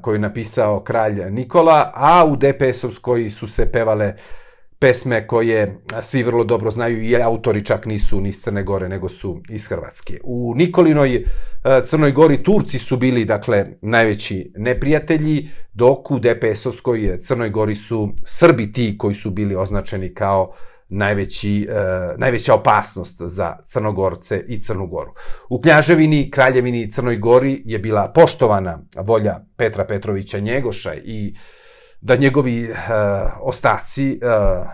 koju 0.02 0.14
je 0.14 0.18
napisao 0.18 0.80
kralj 0.80 1.30
Nikola, 1.30 1.92
a 1.94 2.24
u 2.24 2.36
DPS-ovskoj 2.36 3.30
su 3.30 3.46
se 3.46 3.72
pevale 3.72 4.14
pesme 4.78 5.26
koje 5.26 5.80
svi 6.02 6.22
vrlo 6.22 6.44
dobro 6.44 6.70
znaju 6.70 7.02
i 7.02 7.16
autori 7.16 7.64
čak 7.64 7.86
nisu 7.86 8.20
ni 8.20 8.28
iz 8.28 8.42
Crne 8.42 8.62
Gore, 8.62 8.88
nego 8.88 9.08
su 9.08 9.40
iz 9.48 9.66
Hrvatske. 9.66 10.20
U 10.24 10.54
Nikolinoj 10.56 11.24
Crnoj 11.86 12.12
Gori 12.12 12.42
Turci 12.42 12.78
su 12.78 12.96
bili, 12.96 13.24
dakle, 13.24 13.66
najveći 13.82 14.52
neprijatelji, 14.56 15.48
dok 15.72 16.10
u 16.10 16.18
DPS-ovskoj 16.18 17.18
Crnoj 17.20 17.50
Gori 17.50 17.74
su 17.74 18.08
Srbi 18.24 18.72
ti 18.72 18.98
koji 18.98 19.14
su 19.14 19.30
bili 19.30 19.56
označeni 19.56 20.14
kao 20.14 20.54
najveći, 20.88 21.68
uh, 21.70 22.18
najveća 22.18 22.54
opasnost 22.54 23.20
za 23.20 23.56
Crnogorce 23.64 24.44
i 24.48 24.60
Crnu 24.60 24.86
Goru. 24.86 25.12
U 25.48 25.60
Knjaževini, 25.60 26.30
Kraljevini 26.30 26.82
i 26.82 26.90
Crnoj 26.90 27.16
Gori 27.16 27.62
je 27.64 27.78
bila 27.78 28.12
poštovana 28.14 28.78
volja 28.96 29.40
Petra 29.56 29.84
Petrovića 29.84 30.38
Njegoša 30.38 30.94
i 30.94 31.36
da 32.00 32.16
njegovi 32.16 32.70
uh, 32.70 32.76
ostaci 33.40 34.20
uh, 34.22 34.66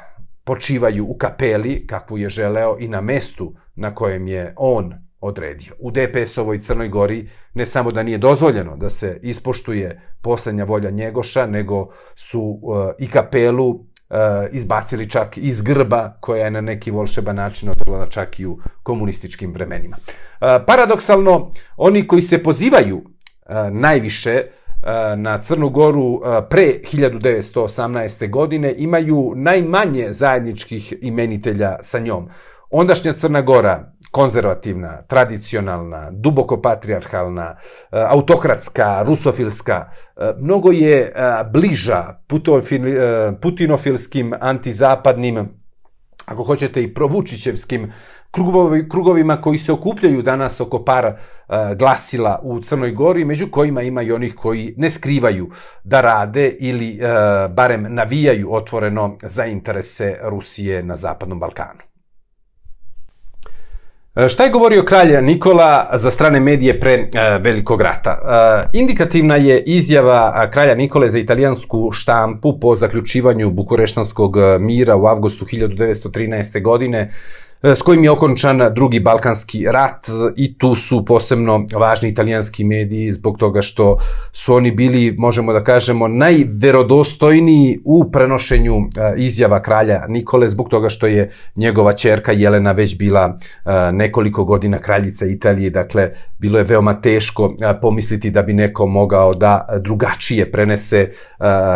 počivaju 0.45 1.07
u 1.07 1.17
kapeli, 1.17 1.87
kakvu 1.87 2.19
je 2.19 2.29
želeo, 2.29 2.77
i 2.81 2.89
na 2.89 3.01
mestu 3.01 3.55
na 3.75 3.95
kojem 3.95 4.27
je 4.27 4.55
on 4.57 4.95
odredio. 5.21 5.73
U 5.79 5.91
DPS-ovoj 5.91 6.59
Crnoj 6.59 6.89
Gori 6.89 7.29
ne 7.55 7.67
samo 7.67 7.91
da 7.91 8.03
nije 8.03 8.19
dozvoljeno 8.19 8.77
da 8.77 8.91
se 8.91 9.19
ispoštuje 9.23 10.01
poslednja 10.23 10.65
volja 10.65 10.91
Njegoša, 10.91 11.47
nego 11.47 11.89
su 12.15 12.41
uh, 12.63 12.91
i 12.99 13.11
kapelu 13.11 13.85
uh, 14.11 14.17
izbacili 14.53 15.11
čak 15.11 15.39
iz 15.39 15.63
grba 15.63 16.17
koja 16.21 16.45
je 16.45 16.51
na 16.51 16.61
neki 16.61 16.91
volšeban 16.91 17.37
način 17.37 17.69
odgledala 17.69 18.09
čak 18.09 18.41
i 18.41 18.47
u 18.47 18.59
komunističkim 18.83 19.53
vremenima. 19.53 19.97
Uh, 19.97 20.49
paradoksalno, 20.67 21.51
oni 21.77 22.07
koji 22.07 22.23
se 22.23 22.43
pozivaju 22.43 22.97
uh, 22.97 23.55
najviše 23.71 24.43
na 25.17 25.39
Crnu 25.39 25.69
Goru 25.69 26.21
pre 26.51 26.67
1918. 26.93 28.31
godine 28.31 28.75
imaju 28.77 29.33
najmanje 29.37 30.13
zajedničkih 30.13 30.95
imenitelja 31.01 31.77
sa 31.83 31.99
njom. 31.99 32.29
Ondašnja 32.71 33.13
Crna 33.13 33.43
Gora, 33.43 33.94
konzervativna, 34.15 35.03
tradicionalna, 35.07 36.11
duboko 36.11 36.61
patrijarhalna, 36.63 37.57
autokratska, 37.91 39.03
rusofilska, 39.03 39.91
mnogo 40.39 40.71
je 40.73 41.13
bliža 41.53 42.21
putinofilskim, 43.41 44.35
antizapadnim, 44.41 45.49
ako 46.27 46.45
hoćete 46.45 46.83
i 46.83 46.95
provučićevskim 46.95 47.93
krugovi, 48.31 48.89
krugovima 48.89 49.41
koji 49.41 49.59
se 49.59 49.73
okupljaju 49.73 50.23
danas 50.23 50.61
oko 50.61 50.85
par 50.85 51.17
glasila 51.77 52.41
u 52.43 52.61
Crnoj 52.61 52.93
Gori, 52.93 53.25
među 53.25 53.51
kojima 53.51 53.83
ima 53.83 54.03
i 54.03 54.13
onih 54.13 54.35
koji 54.35 54.75
ne 54.77 54.91
skrivaju 54.91 55.51
da 55.85 56.01
rade 56.01 56.49
ili 56.61 57.01
barem 57.51 57.87
navijaju 57.95 58.55
otvoreno 58.55 59.19
za 59.23 59.47
interese 59.47 60.19
Rusije 60.23 60.83
na 60.83 60.97
Zapadnom 60.97 61.41
Balkanu. 61.41 61.94
E, 64.17 64.29
šta 64.29 64.45
je 64.45 64.51
govorio 64.51 64.83
kralj 64.83 65.23
Nikola 65.23 65.91
za 65.95 66.11
strane 66.11 66.41
medije 66.41 66.81
pre 66.81 66.93
e, 66.93 67.09
velikog 67.41 67.81
rata? 67.81 68.11
E, 68.11 68.79
indikativna 68.79 69.37
je 69.37 69.63
izjava 69.63 70.51
kralja 70.51 70.75
Nikole 70.75 71.11
za 71.11 71.19
italijansku 71.19 71.91
štampu 71.93 72.61
po 72.61 72.77
zaključivanju 72.77 73.51
Bukureštanskog 73.51 74.37
mira 74.61 74.97
u 74.97 75.07
avgustu 75.07 75.45
1913. 75.45 76.63
godine 76.63 77.13
s 77.65 77.83
kojim 77.83 78.05
je 78.05 78.11
okončan 78.11 78.61
drugi 78.75 79.01
balkanski 79.01 79.67
rat 79.71 80.07
i 80.37 80.59
tu 80.59 80.77
su 80.77 81.05
posebno 81.05 81.67
važni 81.75 82.09
italijanski 82.09 82.65
mediji 82.65 83.13
zbog 83.13 83.39
toga 83.39 83.63
što 83.63 83.99
su 84.33 84.55
oni 84.55 84.71
bili, 84.71 85.15
možemo 85.19 85.53
da 85.53 85.65
kažemo, 85.65 86.09
najverodostojniji 86.09 87.81
u 87.85 88.11
prenošenju 88.11 88.77
e, 88.77 89.15
izjava 89.17 89.63
kralja 89.63 90.05
Nikole 90.09 90.49
zbog 90.49 90.69
toga 90.69 90.89
što 90.89 91.07
je 91.07 91.31
njegova 91.57 91.93
čerka 91.93 92.33
Jelena 92.33 92.73
već 92.73 92.99
bila 92.99 93.39
e, 93.65 93.93
nekoliko 93.93 94.45
godina 94.45 94.79
kraljica 94.79 95.27
Italije, 95.27 95.71
dakle 95.71 96.11
bilo 96.39 96.59
je 96.59 96.65
veoma 96.65 97.01
teško 97.01 97.55
pomisliti 97.83 98.31
da 98.31 98.43
bi 98.43 98.53
neko 98.53 98.87
mogao 98.87 99.35
da 99.35 99.67
drugačije 99.81 100.53
prenese 100.53 101.11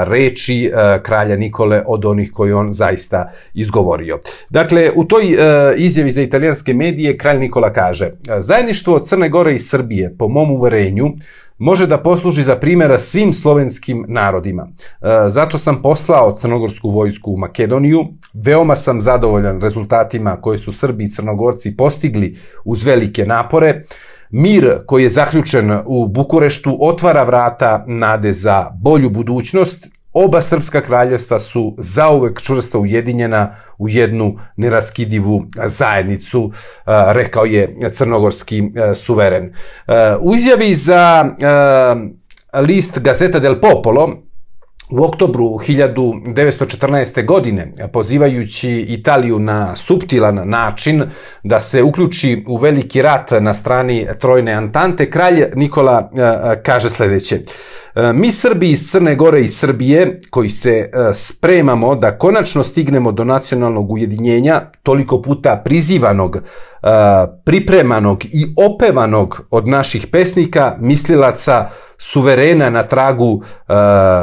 reči 0.06 0.72
kralja 1.02 1.36
Nikole 1.36 1.82
od 1.86 2.04
onih 2.04 2.32
koje 2.32 2.54
on 2.54 2.72
zaista 2.72 3.32
izgovorio. 3.54 4.18
Dakle, 4.48 4.90
u 4.94 5.04
toj 5.04 5.36
izjavi 5.78 6.12
za 6.12 6.22
italijanske 6.22 6.74
medije 6.74 7.18
kralj 7.18 7.38
Nikola 7.38 7.72
kaže 7.72 8.10
Zajedništvo 8.40 8.98
Crne 8.98 9.28
Gore 9.28 9.54
i 9.54 9.58
Srbije, 9.58 10.14
po 10.18 10.28
mom 10.28 10.50
uverenju, 10.50 11.12
može 11.58 11.86
da 11.86 11.98
posluži 11.98 12.42
za 12.42 12.56
primjera 12.56 12.98
svim 12.98 13.34
slovenskim 13.34 14.04
narodima. 14.08 14.68
Zato 15.28 15.58
sam 15.58 15.82
poslao 15.82 16.36
crnogorsku 16.40 16.90
vojsku 16.90 17.32
u 17.32 17.36
Makedoniju. 17.36 18.04
Veoma 18.32 18.76
sam 18.76 19.00
zadovoljan 19.00 19.60
rezultatima 19.60 20.36
koje 20.40 20.58
su 20.58 20.72
Srbi 20.72 21.04
i 21.04 21.10
Crnogorci 21.10 21.76
postigli 21.76 22.36
uz 22.64 22.84
velike 22.84 23.26
napore. 23.26 23.82
Mir 24.30 24.78
koji 24.86 25.02
je 25.02 25.10
zaključen 25.10 25.78
u 25.86 26.08
Bukureštu 26.08 26.78
otvara 26.80 27.22
vrata 27.22 27.84
nade 27.86 28.32
za 28.32 28.70
bolju 28.82 29.10
budućnost 29.10 29.97
oba 30.24 30.42
srpska 30.42 30.80
kraljevstva 30.80 31.38
su 31.38 31.74
zauvek 31.78 32.40
čvrsto 32.42 32.80
ujedinjena 32.80 33.56
u 33.78 33.88
jednu 33.88 34.38
neraskidivu 34.56 35.44
zajednicu, 35.66 36.52
rekao 36.86 37.44
je 37.44 37.90
crnogorski 37.92 38.62
suveren. 38.94 39.54
U 40.20 40.34
izjavi 40.34 40.74
za 40.74 41.24
list 42.52 42.98
Gazeta 42.98 43.38
del 43.38 43.60
Popolo, 43.60 44.27
u 44.90 45.04
oktobru 45.04 45.44
1914. 45.44 47.24
godine, 47.26 47.72
pozivajući 47.92 48.70
Italiju 48.88 49.38
na 49.38 49.76
subtilan 49.76 50.48
način 50.48 51.02
da 51.42 51.60
se 51.60 51.82
uključi 51.82 52.44
u 52.48 52.56
veliki 52.56 53.02
rat 53.02 53.30
na 53.40 53.54
strani 53.54 54.06
Trojne 54.20 54.52
Antante, 54.52 55.10
kralj 55.10 55.44
Nikola 55.54 56.10
kaže 56.62 56.90
sledeće. 56.90 57.40
Mi 58.14 58.32
Srbi 58.32 58.70
iz 58.70 58.90
Crne 58.90 59.14
Gore 59.14 59.40
i 59.40 59.48
Srbije, 59.48 60.20
koji 60.30 60.50
se 60.50 60.90
spremamo 61.14 61.94
da 61.94 62.18
konačno 62.18 62.62
stignemo 62.62 63.12
do 63.12 63.24
nacionalnog 63.24 63.90
ujedinjenja, 63.90 64.70
toliko 64.82 65.22
puta 65.22 65.62
prizivanog, 65.64 66.38
pripremanog 67.44 68.24
i 68.24 68.46
opevanog 68.56 69.46
od 69.50 69.68
naših 69.68 70.06
pesnika, 70.06 70.76
mislilaca, 70.80 71.70
suverena 71.98 72.70
na 72.70 72.82
tragu 72.82 73.32
uh, 73.32 73.42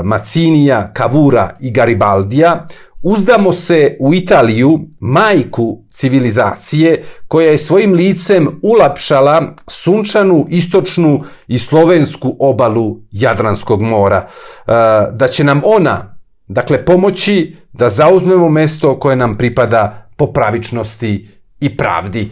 Macinija, 0.03 0.93
Kavura 0.93 1.57
i 1.59 1.71
Garibaldija, 1.71 2.67
uzdamo 3.01 3.53
se 3.53 3.97
u 3.99 4.13
Italiju, 4.13 4.79
majku 4.99 5.83
civilizacije, 5.91 7.03
koja 7.27 7.51
je 7.51 7.57
svojim 7.57 7.93
licem 7.93 8.59
ulapšala 8.63 9.53
sunčanu, 9.67 10.45
istočnu 10.49 11.23
i 11.47 11.59
slovensku 11.59 12.35
obalu 12.39 12.97
Jadranskog 13.11 13.81
mora. 13.81 14.27
Uh, 14.27 14.73
da 15.11 15.27
će 15.27 15.43
nam 15.43 15.61
ona, 15.65 16.17
dakle, 16.47 16.85
pomoći 16.85 17.55
da 17.73 17.89
zauzmemo 17.89 18.49
mesto 18.49 18.99
koje 18.99 19.15
nam 19.15 19.35
pripada 19.35 20.09
po 20.17 20.27
pravičnosti 20.27 21.29
i 21.59 21.77
pravdi. 21.77 22.29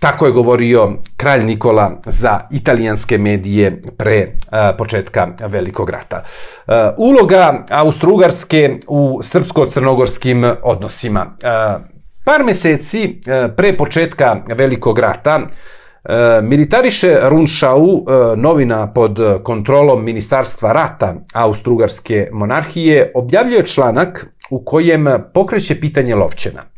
Tako 0.00 0.26
je 0.26 0.32
govorio 0.32 0.92
kralj 1.16 1.44
Nikola 1.44 2.00
za 2.04 2.40
italijanske 2.50 3.18
medije 3.18 3.82
pre 3.96 4.26
a, 4.50 4.72
početka 4.78 5.28
Velikog 5.40 5.90
rata. 5.90 6.22
A, 6.66 6.94
uloga 6.98 7.64
Austrougarske 7.70 8.78
u 8.88 9.20
srpsko-crnogorskim 9.22 10.54
odnosima. 10.62 11.36
A, 11.42 11.78
par 12.24 12.44
meseci 12.44 13.20
pre 13.56 13.76
početka 13.76 14.36
Velikog 14.54 14.98
rata 14.98 15.40
Militariše 16.42 17.18
Runšau, 17.22 18.04
novina 18.36 18.92
pod 18.92 19.18
kontrolom 19.42 20.04
Ministarstva 20.04 20.72
rata 20.72 21.14
Austrougarske 21.34 22.28
monarhije, 22.32 23.12
objavljuje 23.14 23.66
članak 23.66 24.26
u 24.50 24.64
kojem 24.64 25.06
pokreće 25.34 25.80
pitanje 25.80 26.14
Lovćena– 26.14 26.62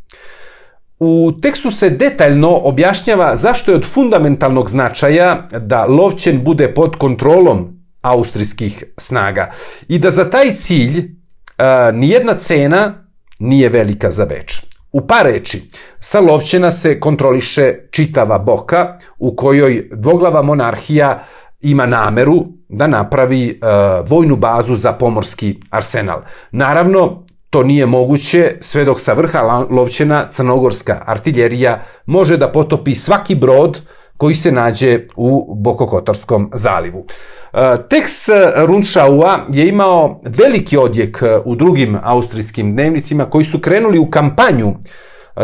U 1.01 1.33
tekstu 1.43 1.71
se 1.71 1.91
detaljno 1.91 2.57
objašnjava 2.57 3.37
zašto 3.37 3.71
je 3.71 3.77
od 3.77 3.87
fundamentalnog 3.87 4.71
značaja 4.71 5.49
da 5.61 5.85
Lovćen 5.85 6.45
bude 6.45 6.75
pod 6.75 6.97
kontrolom 6.97 7.79
austrijskih 8.03 8.85
snaga 8.97 9.51
i 9.89 9.99
da 9.99 10.11
za 10.11 10.31
taj 10.31 10.55
cilj 10.55 11.11
a, 11.59 11.91
nijedna 11.95 12.35
cena 12.35 13.05
nije 13.39 13.69
velika 13.69 14.11
za 14.11 14.27
Beč. 14.27 14.63
U 14.93 15.07
par 15.07 15.27
reči, 15.27 15.63
sa 16.01 16.21
Lovćena 16.21 16.71
se 16.71 17.01
kontroliše 17.01 17.75
čitava 17.91 18.39
boka 18.39 18.99
u 19.19 19.37
kojoj 19.37 19.89
dvoglava 19.93 20.43
monarhija 20.43 21.25
ima 21.61 21.87
nameru 21.87 22.47
da 22.69 22.87
napravi 22.87 23.61
uh, 23.63 24.11
vojnu 24.11 24.37
bazu 24.37 24.77
za 24.77 24.93
pomorski 24.93 25.61
arsenal. 25.71 26.21
Naravno, 26.51 27.27
To 27.51 27.63
nije 27.63 27.87
moguće 27.87 28.57
sve 28.61 28.85
dok 28.85 29.01
sa 29.01 29.13
vrha 29.13 29.43
lovćena 29.71 30.29
crnogorska 30.29 31.03
artiljerija 31.07 31.83
može 32.07 32.37
da 32.37 32.53
potopi 32.53 32.95
svaki 32.95 33.35
brod 33.35 33.81
koji 34.17 34.35
se 34.35 34.53
nađe 34.53 35.01
u 35.17 35.55
Bokokotorskom 35.55 36.51
zalivu. 36.55 37.07
E, 37.53 37.77
tekst 37.91 38.29
Rundschaua 38.67 39.39
je 39.53 39.69
imao 39.69 40.21
veliki 40.25 40.77
odjek 40.77 41.23
u 41.45 41.55
drugim 41.55 41.99
austrijskim 42.03 42.73
dnevnicima 42.73 43.31
koji 43.31 43.45
su 43.45 43.59
krenuli 43.59 43.99
u 43.99 44.11
kampanju 44.11 44.75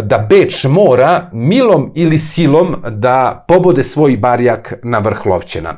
da 0.02 0.18
Beč 0.18 0.64
mora 0.64 1.30
milom 1.32 1.92
ili 1.94 2.18
silom 2.18 2.76
da 2.90 3.44
pobode 3.48 3.84
svoj 3.84 4.16
barjak 4.16 4.74
na 4.82 4.98
vrh 4.98 5.26
Lovćena. 5.26 5.76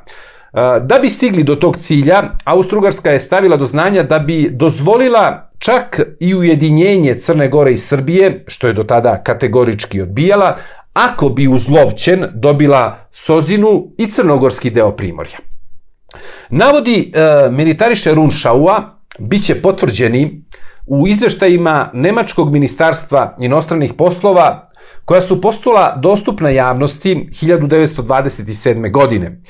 Da 0.81 0.99
bi 1.03 1.11
stigli 1.11 1.43
do 1.43 1.55
tog 1.57 1.77
cilja, 1.77 2.23
Austrugarska 2.45 3.11
je 3.11 3.21
stavila 3.21 3.57
do 3.57 3.67
znanja 3.67 4.03
da 4.03 4.19
bi 4.19 4.49
dozvolila 4.51 5.51
čak 5.59 6.01
i 6.21 6.35
ujedinjenje 6.35 7.15
Crne 7.15 7.49
Gore 7.49 7.73
i 7.73 7.79
Srbije, 7.79 8.45
što 8.47 8.67
je 8.67 8.73
do 8.73 8.83
tada 8.83 9.23
kategorički 9.23 10.01
odbijala, 10.01 10.57
ako 10.93 11.29
bi 11.29 11.49
uzlovćen 11.49 12.27
dobila 12.35 12.99
Sozinu 13.13 13.87
i 13.99 14.07
crnogorski 14.07 14.71
deo 14.71 14.97
Primorja. 14.97 15.39
Navodi 16.51 17.13
e, 17.15 17.51
militariše 17.51 18.15
Runschaua 18.15 18.99
biće 19.19 19.55
potvrđeni 19.63 20.45
u 20.87 21.09
izveštajima 21.09 21.91
Nemačkog 21.95 22.53
ministarstva 22.53 23.37
inostranih 23.41 23.93
poslova 23.93 24.71
koja 25.05 25.21
su 25.21 25.41
postula 25.41 25.97
dostupna 25.97 26.51
javnosti 26.51 27.29
1927. 27.43 28.93
godine. 28.93 29.41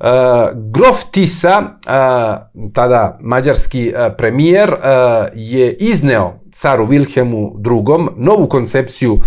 Uh, 0.00 0.06
Grof 0.54 1.04
Tisa, 1.10 1.58
uh, 1.60 2.70
tada 2.72 3.18
mađarski 3.20 3.92
uh, 3.94 4.12
premijer, 4.18 4.70
je 5.34 5.72
izneo 5.72 6.40
caru 6.54 6.86
Wilhelmu 6.86 7.52
II 7.66 8.06
novu 8.16 8.48
koncepciju 8.48 9.20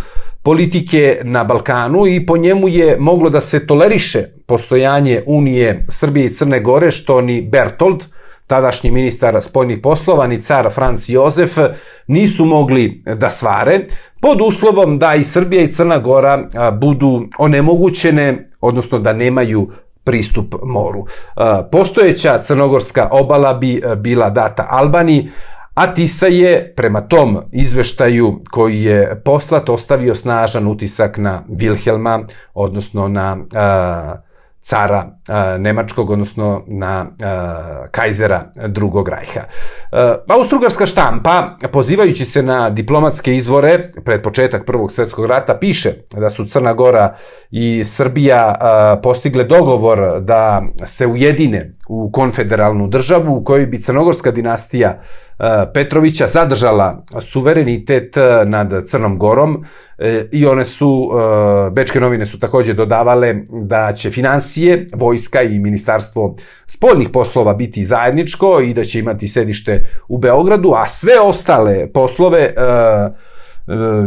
politike 0.43 1.21
na 1.23 1.43
Balkanu 1.43 2.07
i 2.07 2.25
po 2.25 2.37
njemu 2.37 2.67
je 2.67 2.97
moglo 2.99 3.29
da 3.29 3.41
se 3.41 3.67
toleriše 3.67 4.23
postojanje 4.47 5.23
Unije 5.25 5.85
Srbije 5.89 6.25
i 6.25 6.29
Crne 6.29 6.59
Gore, 6.59 6.91
što 6.91 7.21
ni 7.21 7.41
Bertold, 7.41 8.03
tadašnji 8.47 8.91
ministar 8.91 9.41
spoljnih 9.41 9.79
poslova, 9.83 10.27
ni 10.27 10.41
car 10.41 10.69
Franc 10.73 11.09
Jozef 11.09 11.57
nisu 12.07 12.45
mogli 12.45 13.03
da 13.15 13.29
svare, 13.29 13.79
pod 14.21 14.41
uslovom 14.41 14.99
da 14.99 15.15
i 15.15 15.23
Srbija 15.23 15.61
i 15.61 15.67
Crna 15.67 15.97
Gora 15.97 16.47
budu 16.79 17.27
onemogućene, 17.37 18.49
odnosno 18.61 18.99
da 18.99 19.13
nemaju 19.13 19.71
pristup 20.03 20.55
moru. 20.63 21.05
Postojeća 21.71 22.39
crnogorska 22.39 23.07
obala 23.11 23.53
bi 23.53 23.81
bila 23.97 24.29
data 24.29 24.67
Albaniji, 24.69 25.31
a 25.73 25.93
Tisa 25.93 26.27
je 26.27 26.73
prema 26.75 27.01
tom 27.01 27.39
izveštaju 27.51 28.41
koji 28.51 28.83
je 28.83 29.21
poslat 29.25 29.69
ostavio 29.69 30.15
snažan 30.15 30.67
utisak 30.67 31.17
na 31.17 31.43
Wilhelma, 31.49 32.25
odnosno 32.53 33.07
na 33.07 33.37
uh, 33.37 34.19
cara 34.61 35.17
Nemačkog, 35.57 36.09
odnosno 36.09 36.63
na 36.67 37.05
kajzera 37.91 38.51
drugog 38.67 39.09
rajha. 39.09 39.41
Austrugarska 40.27 40.85
štampa, 40.85 41.57
pozivajući 41.71 42.25
se 42.25 42.43
na 42.43 42.69
diplomatske 42.69 43.35
izvore 43.35 43.79
pred 44.05 44.21
početak 44.21 44.65
Prvog 44.65 44.91
svetskog 44.91 45.25
rata, 45.25 45.57
piše 45.57 45.93
da 46.13 46.29
su 46.29 46.45
Crna 46.45 46.73
Gora 46.73 47.15
i 47.51 47.83
Srbija 47.85 48.55
postigle 49.03 49.43
dogovor 49.43 50.21
da 50.21 50.63
se 50.85 51.07
ujedine 51.07 51.73
u 51.89 52.11
konfederalnu 52.11 52.87
državu 52.87 53.35
u 53.35 53.43
kojoj 53.43 53.65
bi 53.65 53.81
Crnogorska 53.81 54.31
dinastija 54.31 55.01
Petrovića 55.73 56.27
zadržala 56.27 57.03
suverenitet 57.19 58.15
nad 58.45 58.87
Crnom 58.87 59.17
Gorom, 59.17 59.65
E, 60.01 60.27
i 60.31 60.45
one 60.45 60.65
su, 60.65 61.11
Bečke 61.71 61.99
novine 61.99 62.25
su 62.25 62.39
takođe 62.39 62.73
dodavale 62.73 63.35
da 63.49 63.93
će 63.93 64.11
financije, 64.11 64.87
vojska 64.93 65.20
i 65.43 65.59
ministarstvo 65.59 66.35
spoljnih 66.67 67.09
poslova 67.09 67.53
biti 67.53 67.85
zajedničko 67.85 68.61
i 68.61 68.73
da 68.73 68.83
će 68.83 68.99
imati 68.99 69.27
sedište 69.27 69.85
u 70.07 70.17
Beogradu, 70.17 70.73
a 70.75 70.85
sve 70.85 71.19
ostale 71.19 71.87
poslove 71.93 72.55
uh, 72.57 73.30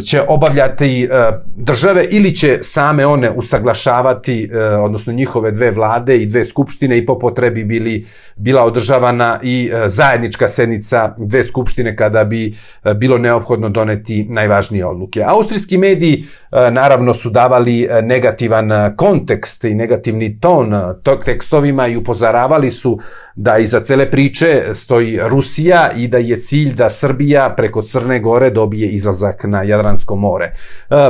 će 0.07 0.23
obavljati 0.29 1.05
e, 1.05 1.09
države 1.57 2.09
ili 2.11 2.35
će 2.37 2.59
same 2.63 3.07
one 3.07 3.31
usaglašavati, 3.31 4.51
e, 4.53 4.59
odnosno 4.65 5.13
njihove 5.13 5.51
dve 5.51 5.71
vlade 5.71 6.19
i 6.19 6.27
dve 6.27 6.45
skupštine 6.45 6.99
i 6.99 7.07
po 7.07 7.19
potrebi 7.19 7.65
bili, 7.65 8.07
bila 8.37 8.65
održavana 8.65 9.41
i 9.43 9.71
zajednička 9.87 10.49
sednica 10.49 11.15
dve 11.19 11.43
skupštine 11.43 11.97
kada 11.97 12.25
bi 12.25 12.55
bilo 12.97 13.19
neophodno 13.19 13.69
doneti 13.69 14.27
najvažnije 14.29 14.87
odluke. 14.87 15.23
Austrijski 15.27 15.79
mediji 15.79 16.25
naravno 16.51 17.15
su 17.15 17.31
davali 17.31 17.89
negativan 18.03 18.71
kontekst 18.97 19.65
i 19.65 19.75
negativni 19.75 20.41
ton 20.41 20.75
tog 21.03 21.25
tekstovima 21.25 21.89
i 21.89 21.97
upozoravali 21.97 22.71
su 22.71 22.99
da 23.35 23.59
iza 23.59 23.81
cele 23.81 24.11
priče 24.11 24.65
stoji 24.75 25.19
Rusija 25.29 25.91
i 25.97 26.09
da 26.09 26.19
je 26.19 26.37
cilj 26.37 26.75
da 26.75 26.91
Srbija 26.91 27.55
preko 27.57 27.83
Crne 27.83 28.21
Gore 28.21 28.51
dobije 28.51 28.89
izlazak 28.89 29.45
na 29.45 29.54
Jadransko 29.63 30.17
more. 30.17 30.45
E, 30.45 30.55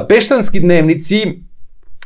peštanski 0.09 0.61
dnevnici 0.61 1.45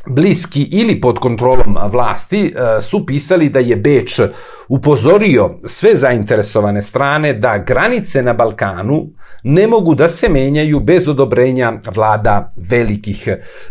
bliski 0.07 0.63
ili 0.63 1.01
pod 1.01 1.19
kontrolom 1.19 1.77
vlasti 1.91 2.55
su 2.81 3.07
pisali 3.07 3.49
da 3.49 3.59
je 3.59 3.77
Beč 3.77 4.21
upozorio 4.69 5.51
sve 5.65 5.97
zainteresovane 5.97 6.83
strane 6.83 7.33
da 7.33 7.59
granice 7.59 8.23
na 8.23 8.33
Balkanu 8.33 9.07
ne 9.43 9.67
mogu 9.67 9.95
da 9.95 10.09
se 10.09 10.29
menjaju 10.29 10.81
bez 10.81 11.09
odobrenja 11.09 11.73
vlada 11.95 12.53
velikih 12.57 13.29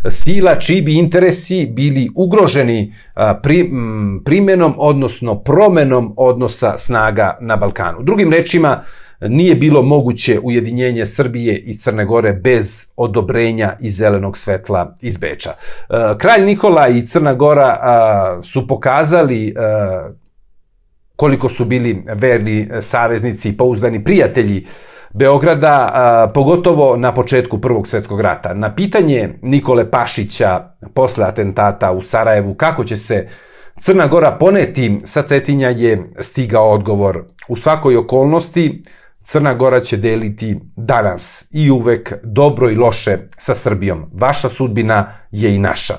sila, 0.08 0.58
čiji 0.58 0.82
bi 0.82 0.98
interesi 0.98 1.66
bili 1.66 2.10
ugroženi 2.14 2.94
pri, 3.42 3.70
primenom, 4.24 4.74
odnosno 4.78 5.34
promenom 5.42 6.14
odnosa 6.16 6.76
snaga 6.76 7.38
na 7.40 7.56
Balkanu. 7.56 8.02
Drugim 8.02 8.32
rečima, 8.32 8.82
nije 9.20 9.54
bilo 9.54 9.82
moguće 9.82 10.38
ujedinjenje 10.42 11.06
Srbije 11.06 11.58
i 11.58 11.74
Crne 11.74 12.04
Gore 12.04 12.32
bez 12.32 12.86
odobrenja 12.96 13.76
i 13.80 13.90
zelenog 13.90 14.36
svetla 14.36 14.94
iz 15.00 15.16
Beča. 15.16 15.50
Kralj 16.18 16.44
Nikola 16.44 16.88
i 16.88 17.06
Crna 17.06 17.34
Gora 17.34 17.80
su 18.42 18.68
pokazali 18.68 19.54
koliko 21.16 21.48
su 21.48 21.64
bili 21.64 22.04
verni 22.14 22.68
saveznici 22.80 23.48
i 23.48 23.56
pouzdani 23.56 24.04
prijatelji 24.04 24.66
Beograda, 25.14 26.30
pogotovo 26.34 26.96
na 26.96 27.14
početku 27.14 27.60
Prvog 27.60 27.88
svetskog 27.88 28.20
rata. 28.20 28.54
Na 28.54 28.74
pitanje 28.74 29.38
Nikole 29.42 29.90
Pašića 29.90 30.64
posle 30.94 31.24
atentata 31.24 31.92
u 31.92 32.02
Sarajevu 32.02 32.54
kako 32.54 32.84
će 32.84 32.96
se 32.96 33.28
Crna 33.80 34.06
Gora 34.06 34.30
poneti 34.30 35.00
sa 35.04 35.22
Cetinja 35.22 35.68
je 35.68 36.12
stigao 36.20 36.70
odgovor. 36.70 37.24
U 37.48 37.56
svakoj 37.56 37.96
okolnosti 37.96 38.82
Crna 39.22 39.54
Gora 39.54 39.80
će 39.80 39.96
deliti 39.96 40.60
danas 40.76 41.48
i 41.50 41.70
uvek 41.70 42.12
dobro 42.22 42.70
i 42.70 42.76
loše 42.76 43.18
sa 43.38 43.54
Srbijom. 43.54 44.10
Vaša 44.14 44.48
sudbina 44.48 45.12
je 45.30 45.54
i 45.54 45.58
naša. 45.58 45.94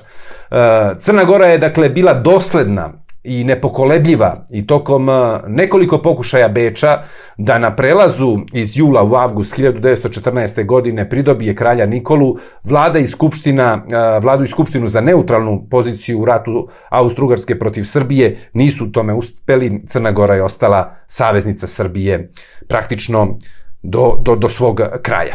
Crna 0.99 1.23
Gora 1.23 1.45
je 1.45 1.57
dakle 1.57 1.89
bila 1.89 2.13
dosledna 2.13 2.93
i 3.23 3.43
nepokolebljiva 3.43 4.45
i 4.49 4.67
tokom 4.67 5.07
nekoliko 5.47 5.97
pokušaja 5.97 6.47
Beča 6.47 7.03
da 7.37 7.59
na 7.59 7.75
prelazu 7.75 8.37
iz 8.53 8.77
jula 8.77 9.03
u 9.03 9.15
avgust 9.15 9.57
1914. 9.57 10.65
godine 10.65 11.09
pridobije 11.09 11.55
kralja 11.55 11.85
Nikolu, 11.85 12.37
vlada 12.63 12.99
i 12.99 13.07
skupština, 13.07 13.85
vladu 14.21 14.43
i 14.43 14.47
skupštinu 14.47 14.87
za 14.87 15.01
neutralnu 15.01 15.67
poziciju 15.71 16.21
u 16.21 16.25
ratu 16.25 16.69
Austrougarske 16.89 17.59
protiv 17.59 17.83
Srbije 17.83 18.37
nisu 18.53 18.91
tome 18.91 19.13
uspeli. 19.13 19.81
Crna 19.87 20.11
Gora 20.11 20.35
je 20.35 20.43
ostala 20.43 20.95
saveznica 21.07 21.67
Srbije 21.67 22.31
praktično 22.67 23.37
do, 23.83 24.17
do, 24.21 24.35
do 24.35 24.49
svog 24.49 24.81
kraja. 25.01 25.33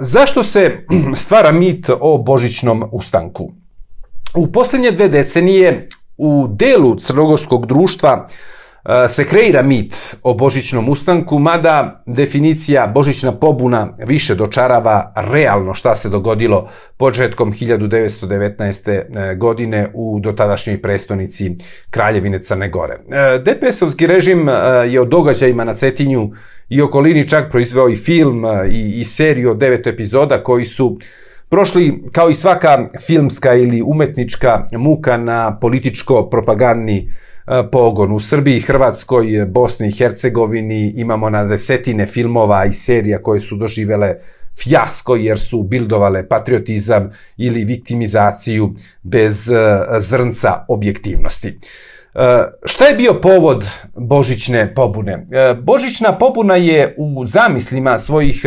Zašto 0.00 0.42
se 0.42 0.78
stvara 1.14 1.52
mit 1.52 1.90
o 2.00 2.18
božićnom 2.18 2.88
ustanku? 2.92 3.52
U 4.34 4.52
poslednje 4.52 4.90
dve 4.90 5.08
decenije 5.08 5.88
u 6.16 6.46
delu 6.50 6.96
crnogorskog 7.00 7.66
društva 7.66 8.28
e, 8.84 9.08
se 9.08 9.24
kreira 9.24 9.62
mit 9.62 10.16
o 10.22 10.34
Božićnom 10.34 10.88
ustanku, 10.88 11.38
mada 11.38 12.02
definicija 12.06 12.86
Božićna 12.86 13.32
pobuna 13.32 13.88
više 13.98 14.34
dočarava 14.34 15.12
realno 15.16 15.74
šta 15.74 15.94
se 15.94 16.08
dogodilo 16.08 16.70
početkom 16.96 17.52
1919. 17.52 18.90
E, 18.90 19.34
godine 19.34 19.90
u 19.94 20.20
dotadašnjoj 20.20 20.82
prestonici 20.82 21.56
Kraljevine 21.90 22.42
Crne 22.42 22.68
Gore. 22.68 22.94
E, 22.94 23.42
DPS-ovski 23.44 24.06
režim 24.06 24.48
je 24.88 25.00
o 25.00 25.04
događajima 25.04 25.64
na 25.64 25.74
Cetinju 25.74 26.30
i 26.68 26.82
okolini 26.82 27.28
čak 27.28 27.50
proizveo 27.50 27.88
i 27.88 27.96
film 27.96 28.44
i, 28.70 29.00
i 29.00 29.04
seriju 29.04 29.50
od 29.50 29.58
devet 29.58 29.86
epizoda 29.86 30.42
koji 30.42 30.64
su 30.64 30.98
prošli 31.48 32.02
kao 32.12 32.30
i 32.30 32.34
svaka 32.34 32.88
filmska 33.06 33.54
ili 33.54 33.82
umetnička 33.82 34.66
muka 34.72 35.16
na 35.16 35.58
političko-propagandni 35.60 36.98
e, 36.98 37.62
pogon. 37.72 38.12
U 38.12 38.20
Srbiji, 38.20 38.60
Hrvatskoj, 38.60 39.46
Bosni 39.48 39.88
i 39.88 39.92
Hercegovini 39.92 40.92
imamo 40.96 41.30
na 41.30 41.44
desetine 41.44 42.06
filmova 42.06 42.64
i 42.64 42.72
serija 42.72 43.22
koje 43.22 43.40
su 43.40 43.56
doživele 43.56 44.14
fjasko 44.62 45.16
jer 45.16 45.38
su 45.38 45.62
bildovale 45.62 46.28
patriotizam 46.28 47.12
ili 47.36 47.64
viktimizaciju 47.64 48.74
bez 49.02 49.48
e, 49.48 49.54
zrnca 49.98 50.64
objektivnosti. 50.68 51.48
E, 51.48 51.58
šta 52.64 52.84
je 52.84 52.96
bio 52.96 53.14
povod 53.14 53.66
Božićne 53.94 54.74
pobune? 54.74 55.26
Božićna 55.62 56.18
pobuna 56.18 56.56
je 56.56 56.94
u 56.98 57.26
zamislima 57.26 57.98
svojih 57.98 58.44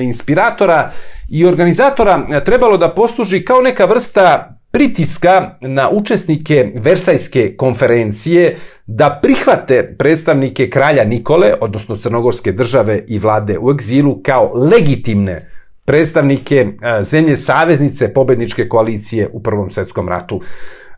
inspiratora 0.00 0.90
i 1.28 1.46
organizatora 1.46 2.26
e, 2.30 2.44
trebalo 2.44 2.76
da 2.76 2.88
posluži 2.88 3.44
kao 3.44 3.60
neka 3.60 3.84
vrsta 3.84 4.54
pritiska 4.70 5.50
na 5.60 5.90
učesnike 5.90 6.72
Versajske 6.74 7.56
konferencije 7.56 8.56
da 8.86 9.18
prihvate 9.22 9.94
predstavnike 9.98 10.70
kralja 10.70 11.04
Nikole, 11.04 11.54
odnosno 11.60 11.96
Crnogorske 11.96 12.52
države 12.52 13.04
i 13.08 13.18
vlade 13.18 13.58
u 13.58 13.70
egzilu, 13.70 14.22
kao 14.22 14.52
legitimne 14.54 15.50
predstavnike 15.84 16.56
e, 16.56 17.02
zemlje 17.02 17.36
saveznice 17.36 18.14
pobedničke 18.14 18.68
koalicije 18.68 19.28
u 19.32 19.42
Prvom 19.42 19.70
svetskom 19.70 20.08
ratu. 20.08 20.40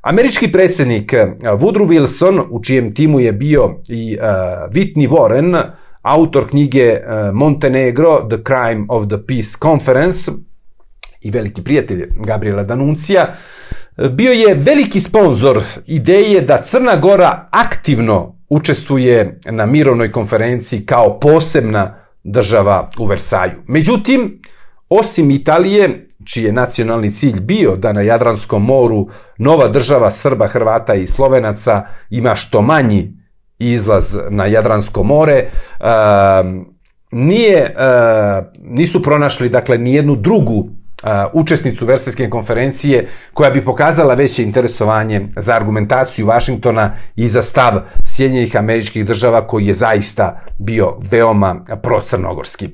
Američki 0.01 0.53
predsednik 0.53 1.13
e, 1.13 1.27
Woodrow 1.43 1.87
Wilson, 1.87 2.43
u 2.51 2.63
čijem 2.63 2.95
timu 2.95 3.21
je 3.21 3.33
bio 3.33 3.81
i 3.89 4.19
Whitney 4.71 5.09
Warren, 5.09 5.71
autor 6.03 6.49
knjige 6.49 6.85
eh, 6.85 7.33
Montenegro, 7.33 8.27
The 8.29 8.43
Crime 8.45 8.87
of 8.89 9.09
the 9.09 9.19
Peace 9.27 9.59
Conference 9.63 10.31
i 11.21 11.31
veliki 11.31 11.65
prijatelj 11.65 12.09
Gabriela 12.17 12.63
Danuncija, 12.63 13.27
eh, 13.97 14.09
bio 14.09 14.33
je 14.33 14.55
veliki 14.55 15.01
sponsor 15.01 15.63
ideje 15.87 16.41
da 16.41 16.63
Crna 16.63 16.97
Gora 16.97 17.49
aktivno 17.51 18.37
učestvuje 18.49 19.41
na 19.45 19.67
mirovnoj 19.67 20.13
konferenciji 20.13 20.87
kao 20.87 21.21
posebna 21.21 21.95
država 22.25 22.91
u 22.99 23.07
Versaju. 23.07 23.53
Međutim, 23.67 24.43
osim 24.89 25.31
Italije, 25.31 26.07
čiji 26.25 26.45
je 26.45 26.53
nacionalni 26.53 27.13
cilj 27.13 27.41
bio 27.41 27.77
da 27.77 27.93
na 27.93 28.01
Jadranskom 28.01 28.65
moru 28.65 29.09
nova 29.39 29.69
država 29.69 30.11
Srba, 30.11 30.47
Hrvata 30.47 30.95
i 30.95 31.07
Slovenaca 31.07 31.87
ima 32.11 32.35
što 32.35 32.63
manji 32.63 33.20
izlaz 33.61 34.17
na 34.31 34.47
Jadransko 34.47 35.03
more, 35.03 35.51
nije, 37.13 37.75
nisu 38.59 39.03
pronašli 39.03 39.49
dakle 39.49 39.79
ni 39.79 39.95
jednu 39.95 40.17
drugu 40.17 40.69
učesnicu 41.33 41.87
Versajske 41.87 42.31
konferencije 42.31 43.09
koja 43.35 43.51
bi 43.51 43.65
pokazala 43.65 44.15
veće 44.15 44.43
interesovanje 44.43 45.29
za 45.37 45.55
argumentaciju 45.55 46.27
Vašingtona 46.27 46.97
i 47.17 47.29
za 47.29 47.43
stav 47.43 47.81
Sjedinjenih 48.05 48.57
američkih 48.57 49.07
država 49.07 49.47
koji 49.47 49.67
je 49.67 49.75
zaista 49.75 50.41
bio 50.59 50.97
veoma 51.11 51.65
procrnogorski. 51.83 52.69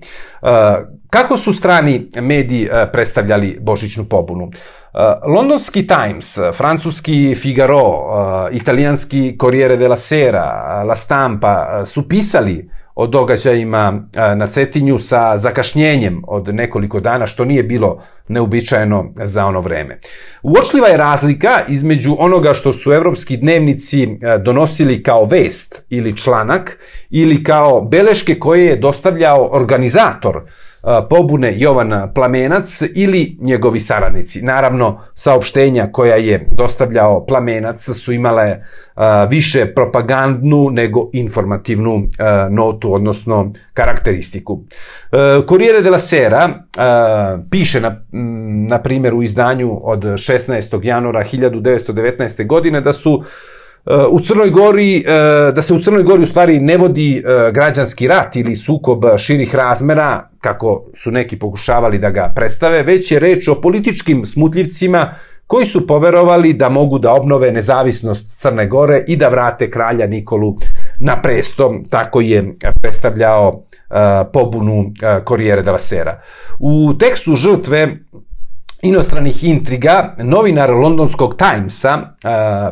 Kako 1.11 1.37
su 1.37 1.53
strani 1.53 2.11
mediji 2.21 2.69
predstavljali 2.93 3.59
Božićnu 3.61 4.05
pobunu? 4.05 4.51
Londonski 5.27 5.87
Times, 5.87 6.39
francuski 6.55 7.35
Figaro, 7.35 7.93
italijanski 8.53 9.37
Corriere 9.41 9.77
della 9.77 9.97
Sera, 9.97 10.83
La 10.83 10.95
Stampa 10.95 11.83
su 11.85 12.09
pisali 12.09 12.71
o 12.95 13.07
događajima 13.07 14.03
na 14.37 14.47
Cetinju 14.47 14.99
sa 14.99 15.37
zakašnjenjem 15.37 16.23
od 16.27 16.55
nekoliko 16.55 17.01
dana, 17.01 17.27
što 17.27 17.45
nije 17.45 17.63
bilo 17.63 18.03
neobičajeno 18.29 19.13
za 19.15 19.47
ono 19.47 19.61
vreme. 19.61 19.99
Uočljiva 20.43 20.89
je 20.89 20.97
razlika 20.97 21.61
između 21.69 22.17
onoga 22.19 22.55
što 22.55 22.73
su 22.73 22.93
evropski 22.93 23.37
dnevnici 23.37 24.09
donosili 24.45 25.03
kao 25.03 25.25
vest 25.25 25.83
ili 25.91 26.17
članak 26.17 26.79
ili 27.11 27.45
kao 27.45 27.81
beleške 27.81 28.39
koje 28.39 28.67
je 28.67 28.77
dostavljao 28.77 29.49
organizator 29.53 30.43
pobune 31.11 31.55
Jovan 31.57 32.13
Plamenac 32.15 32.83
ili 32.95 33.37
njegovi 33.41 33.81
saradnici. 33.81 34.43
Naravno, 34.43 35.01
saopštenja 35.15 35.89
koja 35.93 36.17
je 36.17 36.49
dostavljao 36.53 37.27
Plamenac 37.27 37.89
su 37.89 38.13
imale 38.13 38.65
više 39.31 39.67
propagandnu 39.75 40.71
nego 40.71 41.11
informativnu 41.13 42.03
notu, 42.51 42.95
odnosno 42.95 43.53
karakteristiku. 43.75 44.65
Corriere 45.49 45.81
della 45.83 45.99
Sera 45.99 46.51
piše 47.51 47.81
na, 47.81 48.03
na 48.69 48.79
primjer 48.79 49.15
u 49.15 49.23
izdanju 49.23 49.81
od 49.83 50.05
16. 50.05 50.85
januara 50.85 51.25
1919. 51.33 52.47
godine 52.47 52.81
da 52.81 52.93
su 52.93 53.23
u 54.11 54.21
Crnoj 54.21 54.51
Gori, 54.51 55.05
da 55.55 55.63
se 55.63 55.75
u 55.75 55.79
Crnoj 55.79 56.03
Gori 56.03 56.23
u 56.23 56.27
stvari 56.27 56.61
ne 56.61 56.77
vodi 56.77 57.23
građanski 57.53 58.09
rat 58.09 58.37
ili 58.37 58.57
sukob 58.57 59.05
širih 59.19 59.55
razmera, 59.55 60.29
kako 60.41 60.85
su 60.95 61.11
neki 61.11 61.39
pokušavali 61.39 61.99
da 61.99 62.11
ga 62.11 62.33
predstave, 62.37 62.83
već 62.83 63.13
je 63.13 63.19
reč 63.19 63.49
o 63.49 63.61
političkim 63.61 64.27
smutljivcima 64.27 65.15
koji 65.47 65.67
su 65.67 65.87
poverovali 65.87 66.53
da 66.53 66.69
mogu 66.69 66.99
da 66.99 67.13
obnove 67.13 67.53
nezavisnost 67.53 68.41
Crne 68.41 68.67
Gore 68.67 69.05
i 69.09 69.17
da 69.17 69.29
vrate 69.29 69.71
kralja 69.71 70.07
Nikolu 70.07 70.57
na 70.99 71.23
presto, 71.23 71.75
tako 71.91 72.21
je 72.21 72.55
predstavljao 72.83 73.63
pobunu 74.33 74.93
Corriere 75.29 75.63
della 75.63 75.79
Sera. 75.79 76.21
U 76.59 76.95
tekstu 76.99 77.37
žrtve 77.37 77.97
inostranih 78.83 79.45
intriga, 79.45 80.15
novinar 80.19 80.71
londonskog 80.71 81.37
Timesa 81.37 81.99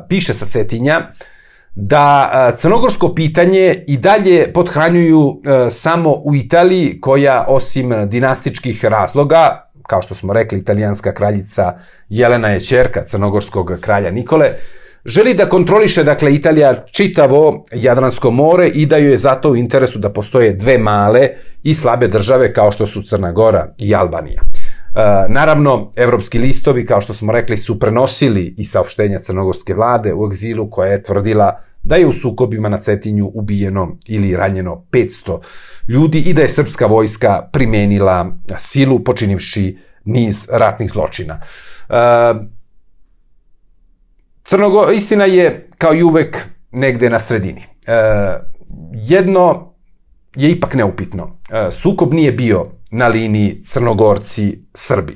piše 0.09 0.35
sa 0.35 0.47
Cetinja 0.47 1.01
da 1.75 2.53
crnogorsko 2.57 3.15
pitanje 3.15 3.85
i 3.87 3.97
dalje 3.97 4.53
podhranjuju 4.53 5.41
samo 5.71 6.11
u 6.11 6.35
Italiji 6.35 7.01
koja 7.01 7.45
osim 7.49 7.93
dinastičkih 8.09 8.85
razloga, 8.85 9.71
kao 9.83 10.03
što 10.03 10.15
smo 10.15 10.33
rekli 10.33 10.59
italijanska 10.59 11.15
kraljica 11.15 11.79
Jelena 12.09 12.49
je 12.49 12.61
čerka 12.61 13.05
crnogorskog 13.05 13.73
kralja 13.81 14.11
Nikole, 14.11 14.51
želi 15.05 15.35
da 15.35 15.49
kontroliše 15.49 16.05
dakle 16.05 16.35
Italija 16.35 16.85
čitavo 16.90 17.64
Jadransko 17.73 18.31
more 18.31 18.69
i 18.69 18.87
da 18.87 18.97
joj 18.97 19.11
je 19.11 19.19
zato 19.19 19.51
u 19.51 19.57
interesu 19.57 19.99
da 19.99 20.12
postoje 20.12 20.53
dve 20.53 20.79
male 20.79 21.29
i 21.62 21.75
slabe 21.75 22.09
države 22.09 22.53
kao 22.53 22.73
što 22.73 22.87
su 22.87 23.03
Crna 23.03 23.33
Gora 23.33 23.75
i 23.79 23.95
Albanija. 23.95 24.43
E, 24.43 25.01
naravno, 25.29 25.93
evropski 25.97 26.38
listovi, 26.38 26.87
kao 26.87 27.01
što 27.01 27.14
smo 27.14 27.33
rekli, 27.33 27.57
su 27.57 27.81
prenosili 27.81 28.55
i 28.59 28.64
saopštenja 28.64 29.19
crnogorske 29.19 29.75
vlade 29.75 30.14
u 30.14 30.27
egzilu 30.27 30.71
koja 30.71 30.93
je 30.93 31.03
tvrdila 31.03 31.61
da 31.83 31.97
je 31.97 32.07
u 32.07 32.12
sukobima 32.12 32.69
na 32.69 32.79
Cetinju 32.79 33.31
ubijeno 33.35 33.97
ili 34.07 34.37
ranjeno 34.37 34.85
500 34.90 35.40
ljudi 35.88 36.19
i 36.19 36.35
da 36.35 36.43
je 36.43 36.49
srpska 36.49 36.87
vojska 36.87 37.49
primenila 37.53 38.37
silu 38.59 39.05
počinivši 39.05 39.79
niz 40.05 40.49
ratnih 40.53 40.90
zločina. 40.90 41.40
E, 41.88 41.95
Crnogo, 44.45 44.91
istina 44.91 45.25
je, 45.25 45.69
kao 45.79 45.95
i 45.95 46.03
uvek, 46.03 46.49
negde 46.71 47.11
na 47.11 47.19
sredini. 47.19 47.63
E, 47.87 47.93
jedno 48.93 49.75
je 50.37 50.51
ipak 50.51 50.75
neupitno. 50.75 51.37
E, 51.51 51.71
sukob 51.71 52.15
nije 52.15 52.33
bio 52.33 52.67
na 52.91 53.07
liniji 53.07 53.61
Crnogorci-Srbi, 53.65 55.15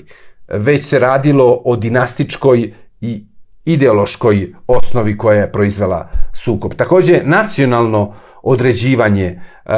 već 0.49 0.85
se 0.85 0.99
radilo 0.99 1.62
o 1.64 1.77
dinastičkoj 1.77 2.75
i 3.01 3.25
ideološkoj 3.64 4.55
osnovi 4.67 5.19
koja 5.19 5.41
je 5.41 5.53
proizvela 5.53 6.09
sukob. 6.33 6.75
Takođe, 6.75 7.21
nacionalno 7.25 8.14
određivanje 8.43 9.41
uh, 9.64 9.73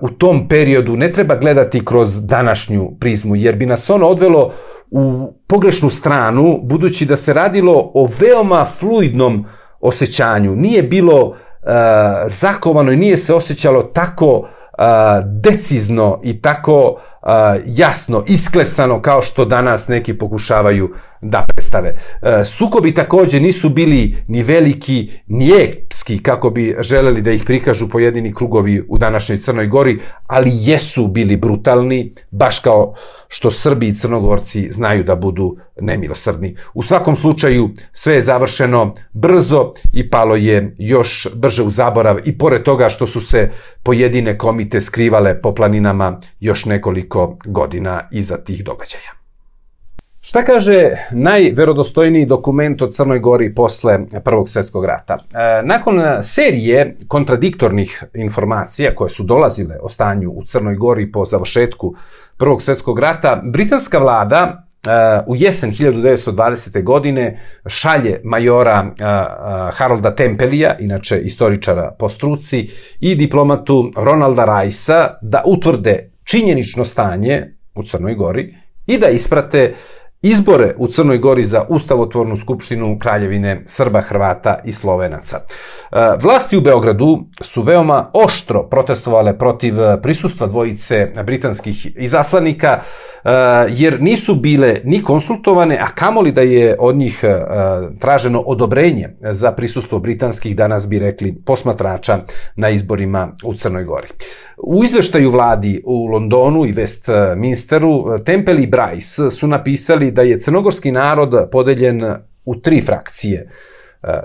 u 0.00 0.10
tom 0.10 0.48
periodu 0.48 0.96
ne 0.96 1.12
treba 1.12 1.36
gledati 1.36 1.84
kroz 1.84 2.26
današnju 2.26 2.90
prizmu, 3.00 3.36
jer 3.36 3.56
bi 3.56 3.66
nas 3.66 3.90
ono 3.90 4.06
odvelo 4.06 4.52
u 4.90 5.32
pogrešnu 5.46 5.90
stranu, 5.90 6.60
budući 6.62 7.06
da 7.06 7.16
se 7.16 7.32
radilo 7.32 7.90
o 7.94 8.08
veoma 8.20 8.64
fluidnom 8.64 9.46
osjećanju. 9.80 10.56
Nije 10.56 10.82
bilo 10.82 11.24
uh, 11.26 11.34
zakovano 12.26 12.92
i 12.92 12.96
nije 12.96 13.16
se 13.16 13.34
osjećalo 13.34 13.82
tako 13.82 14.38
uh, 14.38 14.46
decizno 15.24 16.20
i 16.22 16.42
tako 16.42 17.00
jasno, 17.66 18.24
isklesano 18.26 19.02
kao 19.02 19.22
što 19.22 19.44
danas 19.44 19.88
neki 19.88 20.14
pokušavaju 20.18 20.94
da 21.22 21.44
predstave. 21.48 21.98
E, 22.22 22.44
sukobi 22.44 22.94
takođe 22.94 23.40
nisu 23.40 23.68
bili 23.68 24.16
ni 24.28 24.42
veliki, 24.42 25.10
ni 25.26 25.50
epski, 25.62 26.22
kako 26.22 26.50
bi 26.50 26.76
želeli 26.80 27.22
da 27.22 27.30
ih 27.30 27.44
prikažu 27.44 27.88
pojedini 27.88 28.34
krugovi 28.34 28.84
u 28.88 28.98
današnjoj 28.98 29.38
Crnoj 29.38 29.66
Gori, 29.66 29.98
ali 30.26 30.50
jesu 30.54 31.06
bili 31.06 31.36
brutalni, 31.36 32.14
baš 32.30 32.58
kao 32.58 32.94
što 33.28 33.50
Srbi 33.50 33.88
i 33.88 33.94
Crnogorci 33.94 34.68
znaju 34.70 35.04
da 35.04 35.14
budu 35.16 35.56
nemilosrdni. 35.80 36.56
U 36.74 36.82
svakom 36.82 37.16
slučaju 37.16 37.70
sve 37.92 38.14
je 38.14 38.22
završeno 38.22 38.94
brzo 39.12 39.72
i 39.92 40.10
palo 40.10 40.36
je 40.36 40.74
još 40.78 41.28
brže 41.34 41.62
u 41.62 41.70
zaborav 41.70 42.16
i 42.24 42.38
pored 42.38 42.62
toga 42.62 42.88
što 42.88 43.06
su 43.06 43.20
se 43.20 43.50
pojedine 43.82 44.38
komite 44.38 44.80
skrivale 44.80 45.40
po 45.42 45.54
planinama 45.54 46.20
još 46.40 46.64
nekoliko 46.64 47.09
godina 47.44 48.08
iza 48.10 48.36
tih 48.36 48.64
događaja. 48.64 49.20
Šta 50.22 50.44
kaže 50.44 50.90
najverodostojniji 51.10 52.26
dokument 52.26 52.82
o 52.82 52.90
Crnoj 52.92 53.18
Gori 53.18 53.54
posle 53.54 53.98
Prvog 54.24 54.48
svetskog 54.48 54.84
rata? 54.84 55.14
E, 55.14 55.62
nakon 55.64 56.02
serije 56.22 56.96
kontradiktornih 57.08 58.04
informacija 58.14 58.94
koje 58.94 59.10
su 59.10 59.22
dolazile 59.22 59.78
o 59.82 59.88
stanju 59.88 60.30
u 60.30 60.44
Crnoj 60.44 60.74
Gori 60.74 61.12
po 61.12 61.24
završetku 61.24 61.94
Prvog 62.36 62.62
svetskog 62.62 62.98
rata, 62.98 63.42
britanska 63.44 63.98
vlada 63.98 64.66
e, 64.86 64.90
u 65.26 65.36
jesen 65.36 65.72
1920. 65.72 66.82
godine 66.82 67.40
šalje 67.66 68.20
majora 68.24 68.86
e, 68.86 69.04
Harolda 69.72 70.14
Tempelija, 70.14 70.76
inače 70.78 71.20
istoričara 71.20 71.94
po 71.98 72.08
struci, 72.08 72.70
i 73.00 73.14
diplomatu 73.14 73.92
Ronalda 73.96 74.44
Rajsa 74.44 75.18
da 75.22 75.42
utvrde 75.46 76.09
činjenično 76.30 76.84
stanje 76.84 77.54
u 77.74 77.82
Crnoj 77.82 78.14
Gori 78.14 78.54
i 78.86 78.98
da 78.98 79.08
isprate 79.08 79.74
izbore 80.22 80.74
u 80.78 80.86
Crnoj 80.86 81.18
Gori 81.18 81.44
za 81.44 81.64
Ustavotvornu 81.68 82.36
skupštinu 82.36 82.98
Kraljevine 82.98 83.62
Srba, 83.66 84.00
Hrvata 84.00 84.58
i 84.64 84.72
Slovenaca. 84.72 85.36
E, 85.36 85.46
vlasti 86.22 86.56
u 86.56 86.60
Beogradu 86.60 87.18
su 87.40 87.62
veoma 87.62 88.10
oštro 88.12 88.68
protestovale 88.68 89.38
protiv 89.38 89.74
prisustva 90.02 90.46
dvojice 90.46 91.12
britanskih 91.24 91.86
izaslanika, 91.96 92.80
e, 92.80 93.30
jer 93.68 94.02
nisu 94.02 94.34
bile 94.34 94.80
ni 94.84 95.02
konsultovane, 95.02 95.78
a 95.80 95.86
kamoli 95.86 96.32
da 96.32 96.40
je 96.40 96.76
od 96.78 96.96
njih 96.96 97.20
e, 97.24 97.40
traženo 98.00 98.40
odobrenje 98.40 99.16
za 99.20 99.52
prisustvo 99.52 99.98
britanskih, 99.98 100.56
danas 100.56 100.88
bi 100.88 100.98
rekli, 100.98 101.42
posmatrača 101.46 102.18
na 102.56 102.70
izborima 102.70 103.32
u 103.44 103.54
Crnoj 103.54 103.84
Gori. 103.84 104.08
U 104.62 104.84
izveštaju 104.84 105.30
vladi 105.30 105.82
u 105.84 106.06
Londonu 106.06 106.66
i 106.66 106.72
Westminsteru, 106.72 108.24
Temple 108.24 108.62
i 108.62 108.70
Bryce 108.70 109.30
su 109.30 109.46
napisali 109.46 110.10
da 110.10 110.22
je 110.22 110.38
crnogorski 110.38 110.92
narod 110.92 111.48
podeljen 111.52 112.14
u 112.44 112.56
tri 112.56 112.80
frakcije. 112.80 113.50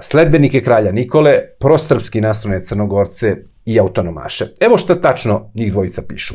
Sledbenike 0.01 0.61
kralja 0.61 0.91
Nikole, 0.91 1.39
prosrpski 1.59 2.21
nastrone 2.21 2.63
crnogorce 2.63 3.35
i 3.65 3.79
autonomaše. 3.79 4.45
Evo 4.59 4.77
šta 4.77 5.01
tačno 5.01 5.51
njih 5.53 5.71
dvojica 5.71 6.01
pišu. 6.01 6.33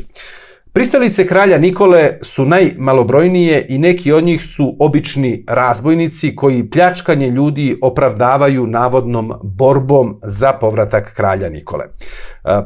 Pristalice 0.73 1.27
kralja 1.27 1.57
Nikole 1.57 2.17
su 2.21 2.45
najmalobrojnije 2.45 3.65
i 3.69 3.77
neki 3.77 4.11
od 4.11 4.23
njih 4.23 4.45
su 4.45 4.75
obični 4.79 5.43
razbojnici 5.47 6.35
koji 6.35 6.69
pljačkanje 6.69 7.27
ljudi 7.27 7.77
opravdavaju 7.81 8.67
navodnom 8.67 9.33
borbom 9.43 10.19
za 10.23 10.53
povratak 10.53 11.13
kralja 11.15 11.49
Nikole. 11.49 11.85
E, 11.85 11.89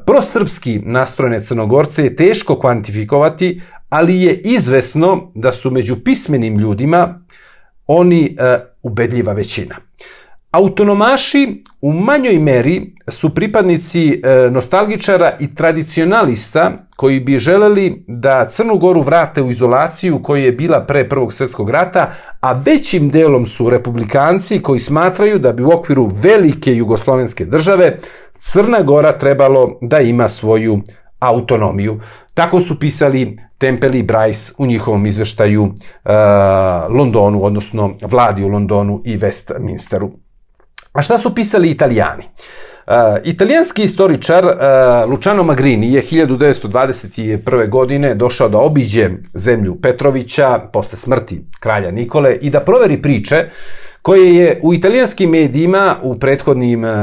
prosrpski 0.06 0.80
nastrojene 0.84 1.40
crnogorce 1.40 2.04
je 2.04 2.16
teško 2.16 2.60
kvantifikovati, 2.60 3.62
ali 3.90 4.22
je 4.22 4.42
izvesno 4.44 5.32
da 5.36 5.52
su 5.52 5.72
među 5.72 5.96
pismenim 6.04 6.60
ljudima 6.60 7.22
oni 7.88 8.36
e, 8.40 8.60
ubedljiva 8.84 9.34
većina. 9.34 9.76
Autonomaši 10.56 11.64
u 11.82 11.92
manjoj 11.92 12.40
meri 12.40 12.94
su 13.08 13.36
pripadnici 13.36 14.22
e, 14.24 14.50
nostalgičara 14.52 15.38
i 15.40 15.56
tradicionalista 15.56 16.72
koji 16.96 17.20
bi 17.20 17.40
želeli 17.40 18.04
da 18.08 18.48
Crnu 18.50 18.78
Goru 18.78 19.02
vrate 19.02 19.42
u 19.42 19.52
izolaciju 19.52 20.24
koja 20.24 20.44
je 20.44 20.52
bila 20.52 20.80
pre 20.80 21.10
Prvog 21.10 21.34
svjetskog 21.34 21.70
rata, 21.70 22.14
a 22.40 22.54
većim 22.54 23.10
delom 23.10 23.46
su 23.46 23.70
republikanci 23.70 24.62
koji 24.62 24.80
smatraju 24.80 25.40
da 25.40 25.54
bi 25.54 25.64
u 25.64 25.72
okviru 25.74 26.12
velike 26.22 26.76
jugoslovenske 26.76 27.46
države 27.46 28.00
Crna 28.40 28.82
Gora 28.82 29.12
trebalo 29.12 29.78
da 29.82 30.00
ima 30.00 30.30
svoju 30.30 30.82
autonomiju. 31.20 32.00
Tako 32.34 32.62
su 32.62 32.80
pisali 32.80 33.38
Temple 33.58 34.00
i 34.00 34.04
Bryce 34.04 34.54
u 34.58 34.66
njihovom 34.66 35.06
izveštaju 35.06 35.64
uh, 35.64 35.72
Londonu, 36.90 37.44
odnosno 37.44 37.94
vladi 38.02 38.44
u 38.44 38.48
Londonu 38.48 39.02
i 39.06 39.18
Westminsteru. 39.18 40.25
A 40.96 41.02
šta 41.02 41.18
su 41.18 41.36
pisali 41.36 41.70
italijani? 41.70 42.24
Uh, 42.88 42.94
italijanski 43.24 43.84
istoričar 43.84 44.46
uh, 44.46 44.52
Luciano 45.10 45.44
Magrini 45.44 45.94
je 45.94 46.02
1921. 46.02 47.70
godine 47.70 48.16
došao 48.16 48.50
da 48.50 48.58
obiđe 48.58 49.10
zemlju 49.34 49.82
Petrovića 49.82 50.60
posle 50.74 50.98
smrti 50.98 51.42
kralja 51.60 51.92
Nikole 51.92 52.38
i 52.42 52.50
da 52.50 52.60
proveri 52.60 53.02
priče 53.02 53.36
uh, 53.36 53.85
koje 54.06 54.36
je 54.36 54.60
u 54.64 54.74
italijanskim 54.74 55.30
medijima 55.30 56.00
u 56.04 56.20
prethodnim 56.20 56.86
e, 56.86 56.96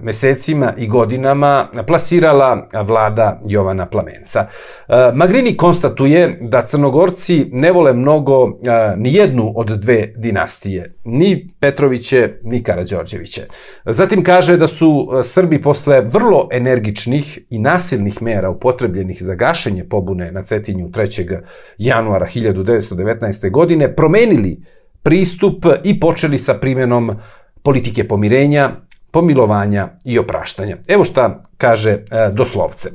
mesecima 0.00 0.74
i 0.76 0.86
godinama 0.86 1.68
plasirala 1.86 2.68
vlada 2.84 3.40
Jovana 3.46 3.86
Plamenca. 3.86 4.46
E, 4.88 4.94
Magrini 5.14 5.56
konstatuje 5.56 6.38
da 6.40 6.62
Crnogorci 6.62 7.46
ne 7.52 7.72
vole 7.72 7.92
mnogo 7.92 8.46
e, 8.46 8.50
ni 8.96 9.14
jednu 9.14 9.52
od 9.56 9.66
dve 9.66 10.12
dinastije, 10.16 10.94
ni 11.04 11.48
Petroviće, 11.60 12.30
ni 12.42 12.62
Karadžorđeviće. 12.62 13.42
Zatim 13.84 14.24
kaže 14.24 14.56
da 14.56 14.66
su 14.66 15.08
Srbi 15.22 15.62
posle 15.62 16.00
vrlo 16.00 16.48
energičnih 16.52 17.38
i 17.50 17.58
nasilnih 17.58 18.22
mera 18.22 18.50
upotrebljenih 18.50 19.22
za 19.22 19.34
gašenje 19.34 19.84
pobune 19.84 20.32
na 20.32 20.42
Cetinju 20.42 20.88
3. 20.88 21.38
januara 21.78 22.26
1919. 22.26 23.50
godine 23.50 23.94
promenili 23.94 24.60
pristup 25.02 25.66
i 25.84 26.00
počeli 26.00 26.38
sa 26.38 26.54
primjenom 26.54 27.16
politike 27.62 28.08
pomirenja, 28.08 28.70
pomilovanja 29.10 29.88
i 30.04 30.18
opraštanja. 30.18 30.76
Evo 30.88 31.04
šta 31.04 31.42
kaže 31.56 31.90
e, 31.90 32.04
doslovce. 32.32 32.90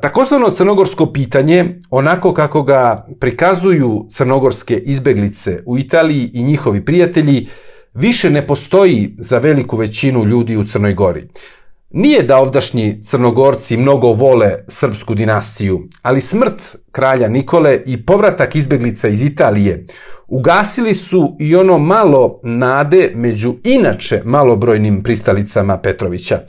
Takozvano 0.00 0.50
crnogorsko 0.50 1.06
pitanje, 1.12 1.80
onako 1.90 2.34
kako 2.34 2.62
ga 2.62 3.06
prikazuju 3.20 4.06
crnogorske 4.10 4.76
izbeglice 4.76 5.62
u 5.66 5.78
Italiji 5.78 6.30
i 6.34 6.42
njihovi 6.42 6.84
prijatelji, 6.84 7.48
više 7.94 8.30
ne 8.30 8.46
postoji 8.46 9.14
za 9.18 9.38
veliku 9.38 9.76
većinu 9.76 10.24
ljudi 10.24 10.56
u 10.56 10.64
Crnoj 10.64 10.94
Gori. 10.94 11.28
Nije 11.90 12.22
da 12.22 12.38
ovdašnji 12.38 13.02
crnogorci 13.02 13.76
mnogo 13.76 14.12
vole 14.12 14.52
srpsku 14.68 15.14
dinastiju, 15.14 15.88
ali 16.02 16.20
smrt 16.20 16.76
kralja 16.92 17.28
Nikole 17.28 17.80
i 17.86 18.06
povratak 18.06 18.56
izbeglica 18.56 19.08
iz 19.08 19.22
Italije 19.22 19.86
ugasili 20.30 20.94
su 20.94 21.36
i 21.40 21.56
ono 21.56 21.78
malo 21.78 22.40
nade 22.42 23.12
među 23.14 23.54
inače 23.64 24.22
malobrojnim 24.24 25.02
pristalicama 25.02 25.78
Petrovića. 25.78 26.40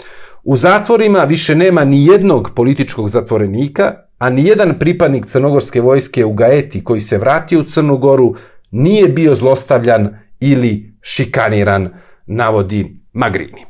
U 0.43 0.55
zatvorima 0.57 1.23
više 1.23 1.55
nema 1.55 1.83
ni 1.83 2.05
jednog 2.05 2.51
političkog 2.55 3.09
zatvorenika, 3.09 3.93
a 4.17 4.29
ni 4.29 4.45
jedan 4.45 4.79
pripadnik 4.79 5.25
crnogorske 5.25 5.81
vojske 5.81 6.25
u 6.25 6.33
Gaeti 6.33 6.83
koji 6.83 7.01
se 7.01 7.17
vratio 7.17 7.59
u 7.59 7.63
Crnu 7.63 7.97
Goru 7.97 8.35
nije 8.71 9.07
bio 9.07 9.35
zlostavljan 9.35 10.17
ili 10.39 10.93
šikaniran, 11.01 11.89
navodi 12.25 12.95
Magrini. 13.13 13.65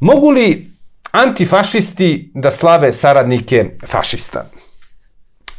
Mogu 0.00 0.30
li 0.30 0.70
antifašisti 1.10 2.30
da 2.34 2.50
slave 2.50 2.92
saradnike 2.92 3.70
fašista? 3.86 4.50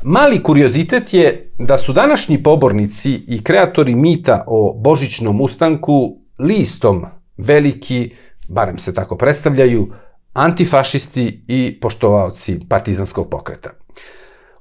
Mali 0.03 0.43
kuriozitet 0.43 1.13
je 1.13 1.51
da 1.59 1.77
su 1.77 1.93
današnji 1.93 2.43
pobornici 2.43 3.13
i 3.27 3.43
kreatori 3.43 3.95
mita 3.95 4.43
o 4.47 4.73
Božićnom 4.73 5.41
ustanku 5.41 6.19
listom 6.39 7.05
veliki, 7.37 8.13
barem 8.47 8.77
se 8.77 8.93
tako 8.93 9.17
predstavljaju, 9.17 9.93
antifašisti 10.33 11.43
i 11.47 11.79
poštovaoci 11.81 12.59
partizanskog 12.69 13.29
pokreta. 13.29 13.69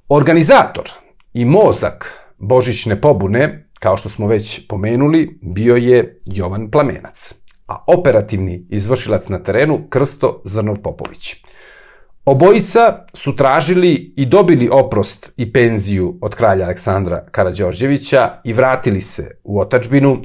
Organizator 0.08 0.90
i 1.34 1.44
mozak 1.44 2.12
Božićne 2.38 3.00
pobune, 3.00 3.68
kao 3.80 3.96
što 3.96 4.08
smo 4.08 4.26
već 4.26 4.66
pomenuli, 4.68 5.38
bio 5.42 5.76
je 5.76 6.18
Jovan 6.26 6.70
Plamenac 6.70 7.34
a 7.66 7.84
operativni 7.86 8.66
izvršilac 8.70 9.28
na 9.28 9.38
terenu 9.42 9.86
Krsto 9.88 10.42
Zrnov 10.44 10.76
Popović. 10.76 11.34
Obojica 12.26 13.04
su 13.14 13.36
tražili 13.36 14.14
i 14.16 14.26
dobili 14.26 14.68
oprost 14.72 15.32
i 15.36 15.52
penziju 15.52 16.18
od 16.22 16.34
kralja 16.34 16.64
Aleksandra 16.64 17.24
Karađorđevića 17.30 18.40
i 18.44 18.52
vratili 18.52 19.00
se 19.00 19.30
u 19.44 19.60
otačbinu, 19.60 20.22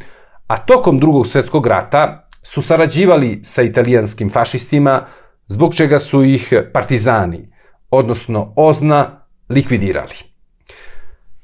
a 0.47 0.57
tokom 0.57 0.99
drugog 0.99 1.27
svetskog 1.27 1.67
rata 1.67 2.27
su 2.43 2.61
sarađivali 2.61 3.39
sa 3.43 3.61
italijanskim 3.61 4.29
fašistima, 4.29 5.05
zbog 5.47 5.75
čega 5.75 5.99
su 5.99 6.23
ih 6.23 6.53
partizani, 6.73 7.49
odnosno 7.91 8.53
OZNA, 8.55 9.27
likvidirali. 9.49 10.15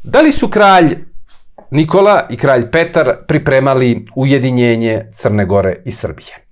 Da 0.03 0.21
li 0.21 0.31
su 0.31 0.49
kralj 0.49 0.97
Nikola 1.71 2.27
i 2.29 2.37
kralj 2.37 2.71
Petar 2.71 3.15
pripremali 3.27 4.05
ujedinjenje 4.15 5.11
Crne 5.13 5.45
Gore 5.45 5.81
i 5.85 5.91
Srbije. 5.91 6.47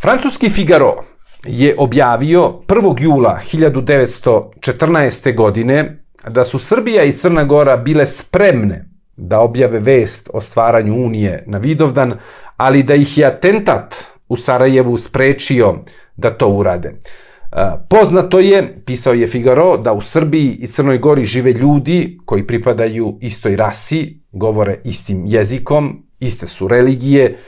Francuski 0.00 0.50
Figaro 0.50 1.15
je 1.44 1.74
objavio 1.78 2.54
1. 2.66 3.02
jula 3.02 3.40
1914. 3.52 5.34
godine 5.34 6.02
da 6.28 6.44
su 6.44 6.58
Srbija 6.58 7.04
i 7.04 7.12
Crna 7.12 7.44
Gora 7.44 7.76
bile 7.76 8.06
spremne 8.06 8.88
da 9.16 9.40
objave 9.40 9.78
vest 9.78 10.30
o 10.32 10.40
stvaranju 10.40 11.04
Unije 11.04 11.44
na 11.46 11.58
Vidovdan, 11.58 12.14
ali 12.56 12.82
da 12.82 12.94
ih 12.94 13.18
je 13.18 13.24
atentat 13.24 13.94
u 14.28 14.36
Sarajevu 14.36 14.98
sprečio 14.98 15.74
da 16.16 16.30
to 16.30 16.48
urade. 16.48 16.92
Poznato 17.88 18.38
je, 18.38 18.82
pisao 18.84 19.14
je 19.14 19.26
Figaro, 19.26 19.76
da 19.76 19.92
u 19.92 20.02
Srbiji 20.02 20.56
i 20.60 20.66
Crnoj 20.66 20.98
Gori 20.98 21.24
žive 21.24 21.52
ljudi 21.52 22.18
koji 22.24 22.46
pripadaju 22.46 23.18
istoj 23.20 23.56
rasi, 23.56 24.20
govore 24.32 24.80
istim 24.84 25.26
jezikom, 25.26 26.02
iste 26.20 26.46
su 26.46 26.68
religije, 26.68 27.38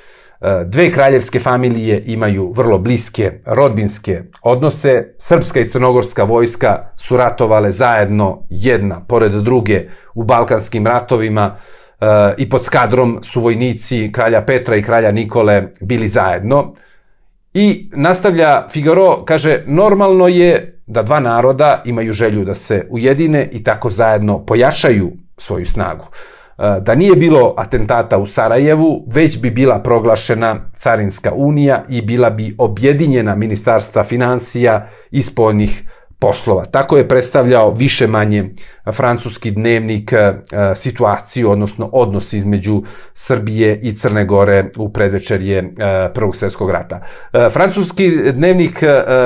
dve 0.67 0.93
kraljevske 0.93 1.41
familije 1.41 2.03
imaju 2.07 2.53
vrlo 2.53 2.79
bliske 2.79 3.33
rodbinske 3.47 4.23
odnose, 4.43 5.15
srpska 5.19 5.61
i 5.61 5.69
crnogorska 5.69 6.25
vojska 6.25 6.91
su 6.97 7.17
ratovale 7.17 7.73
zajedno 7.73 8.47
jedna 8.51 9.05
pored 9.09 9.33
druge 9.33 9.89
u 10.15 10.25
balkanskim 10.25 10.87
ratovima 10.87 11.57
i 12.37 12.51
pod 12.51 12.65
skadrom 12.65 13.19
su 13.23 13.41
vojnici 13.41 14.13
kralja 14.13 14.43
Petra 14.43 14.77
i 14.77 14.83
kralja 14.83 15.11
Nikole 15.11 15.63
bili 15.81 16.09
zajedno. 16.09 16.75
I 17.55 17.91
nastavlja 17.93 18.69
Figaro, 18.71 19.25
kaže, 19.25 19.63
normalno 19.67 20.29
je 20.29 20.81
da 20.87 21.03
dva 21.03 21.21
naroda 21.21 21.83
imaju 21.85 22.13
želju 22.13 22.45
da 22.45 22.55
se 22.55 22.87
ujedine 22.91 23.49
i 23.53 23.65
tako 23.65 23.91
zajedno 23.91 24.47
pojačaju 24.47 25.13
svoju 25.37 25.67
snagu. 25.67 26.05
E, 26.05 26.38
da 26.59 26.95
nije 26.95 27.17
bilo 27.17 27.55
atentata 27.57 28.19
u 28.19 28.27
Sarajevu, 28.27 29.05
već 29.07 29.41
bi 29.41 29.51
bila 29.51 29.79
proglašena 29.79 30.57
Carinska 30.77 31.33
unija 31.35 31.85
i 31.89 32.03
bila 32.03 32.31
bi 32.31 32.55
objedinjena 32.59 33.35
ministarstva 33.35 34.05
financija 34.05 34.89
i 35.11 35.23
spoljnih 35.23 35.89
poslova. 36.19 36.65
Tako 36.65 36.97
je 36.97 37.09
predstavljao 37.09 37.71
više 37.71 38.07
manje 38.07 38.51
francuski 38.93 39.51
dnevnik 39.51 40.13
e, 40.13 40.33
situaciju, 40.75 41.51
odnosno 41.51 41.91
odnos 41.93 42.33
između 42.33 42.83
Srbije 43.15 43.81
i 43.83 43.93
Crne 43.95 44.25
Gore 44.25 44.71
u 44.77 44.93
predvečerje 44.93 45.59
e, 45.59 45.65
Prvog 46.15 46.37
svjetskog 46.37 46.71
rata. 46.71 47.01
Francuski 47.53 48.33
dnevnik 48.33 48.83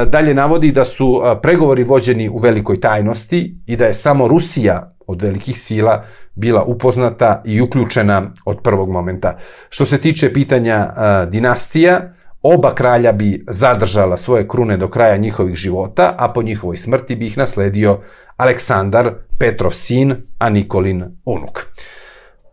dalje 0.07 0.35
navodi 0.35 0.73
da 0.73 0.85
su 0.85 1.23
pregovori 1.43 1.85
vođeni 1.85 2.29
u 2.29 2.39
velikoj 2.39 2.81
tajnosti 2.81 3.57
i 3.67 3.77
da 3.77 3.85
je 3.85 3.95
samo 3.95 4.29
Rusija 4.29 4.95
od 5.13 5.23
velikih 5.23 5.61
sila 5.61 6.05
bila 6.35 6.63
upoznata 6.63 7.43
i 7.45 7.61
uključena 7.61 8.31
od 8.45 8.63
prvog 8.63 8.91
momenta. 8.91 9.39
Što 9.69 9.85
se 9.85 9.99
tiče 9.99 10.33
pitanja 10.33 10.93
dinastija, 11.31 12.13
Oba 12.43 12.75
kralja 12.75 13.13
bi 13.13 13.45
zadržala 13.49 14.17
svoje 14.17 14.49
krune 14.49 14.77
do 14.77 14.89
kraja 14.89 15.17
njihovih 15.17 15.55
života, 15.55 16.15
a 16.19 16.33
po 16.33 16.43
njihovoj 16.43 16.77
smrti 16.77 17.17
bi 17.17 17.27
ih 17.27 17.39
nasledio 17.39 18.01
Aleksandar, 18.37 19.13
Petrov 19.39 19.71
sin, 19.71 20.15
a 20.39 20.51
Nikolin 20.51 21.05
unuk. 21.25 21.67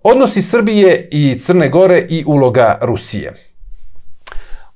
Odnosi 0.04 0.42
Srbije 0.42 1.10
i 1.12 1.40
Crne 1.40 1.70
Gore 1.70 2.06
i 2.10 2.24
uloga 2.28 2.78
Rusije. 2.82 3.34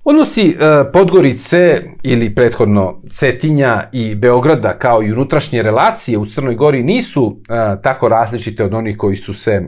Odnosi 0.05 0.49
e, 0.49 0.55
Podgorice 0.93 1.81
ili 2.03 2.35
prethodno 2.35 3.01
Cetinja 3.09 3.89
i 3.91 4.15
Beograda 4.15 4.73
kao 4.73 5.03
i 5.03 5.11
unutrašnje 5.11 5.63
relacije 5.63 6.17
u 6.17 6.25
Crnoj 6.25 6.55
Gori 6.55 6.83
nisu 6.83 7.37
e, 7.49 7.81
tako 7.81 8.07
različite 8.07 8.63
od 8.63 8.73
onih 8.73 8.97
koji 8.97 9.15
su 9.15 9.33
se 9.33 9.51
e, 9.51 9.63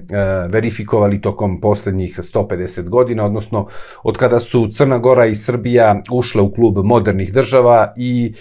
verifikovali 0.50 1.22
tokom 1.22 1.62
poslednjih 1.62 2.20
150 2.20 2.90
godina, 2.90 3.26
odnosno 3.26 3.68
od 4.04 4.18
kada 4.18 4.40
su 4.40 4.68
Crna 4.72 4.98
Gora 4.98 5.26
i 5.26 5.36
Srbija 5.36 6.02
ušle 6.12 6.42
u 6.42 6.54
klub 6.54 6.78
modernih 6.84 7.34
država 7.34 7.94
i 7.98 8.34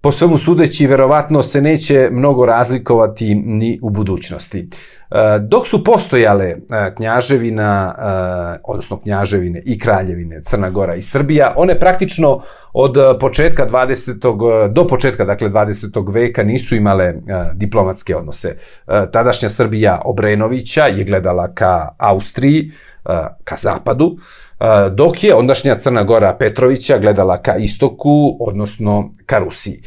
po 0.00 0.12
svemu 0.12 0.38
sudeći 0.38 0.86
verovatno 0.86 1.42
se 1.42 1.62
neće 1.62 2.08
mnogo 2.12 2.46
razlikovati 2.46 3.34
ni 3.34 3.78
u 3.82 3.90
budućnosti. 3.90 4.68
E, 5.10 5.38
dok 5.38 5.66
su 5.66 5.84
postojale 5.84 6.46
e, 6.46 6.56
knjaževina, 6.96 7.94
e, 7.98 8.60
odnosno 8.64 9.00
knjaževine 9.00 9.62
i 9.64 9.78
kraljevine 9.78 10.42
Crna 10.42 10.70
Gora 10.70 10.94
i 10.94 11.02
Srbija, 11.02 11.54
one 11.56 11.78
praktično 11.78 12.42
od 12.72 12.96
početka 13.20 13.66
20. 13.68 14.72
do 14.72 14.86
početka 14.86 15.24
dakle 15.24 15.48
20. 15.48 16.12
veka 16.12 16.42
nisu 16.42 16.76
imale 16.76 17.14
diplomatske 17.54 18.16
odnose. 18.16 18.56
Tadašnja 19.12 19.48
Srbija 19.48 20.02
Obrenovića 20.04 20.86
je 20.86 21.04
gledala 21.04 21.54
ka 21.54 21.88
Austriji, 21.98 22.72
ka 23.44 23.56
zapadu, 23.56 24.16
dok 24.90 25.24
je 25.24 25.34
ondašnja 25.34 25.74
Crna 25.74 26.02
Gora 26.02 26.34
Petrovića 26.34 26.98
gledala 26.98 27.42
ka 27.42 27.56
istoku, 27.56 28.36
odnosno 28.40 29.12
ka 29.26 29.38
Rusiji. 29.38 29.82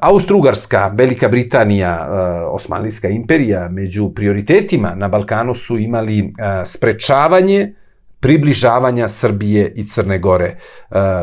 Austrougarska, 0.00 0.90
Velika 0.94 1.28
Britanija, 1.28 2.08
Osmanlijska 2.50 3.08
imperija 3.08 3.68
među 3.68 4.10
prioritetima 4.14 4.94
na 4.94 5.08
Balkanu 5.08 5.54
su 5.54 5.78
imali 5.78 6.32
sprečavanje 6.64 7.74
približavanja 8.20 9.08
Srbije 9.08 9.72
i 9.76 9.84
Crne 9.84 10.18
Gore. 10.18 10.56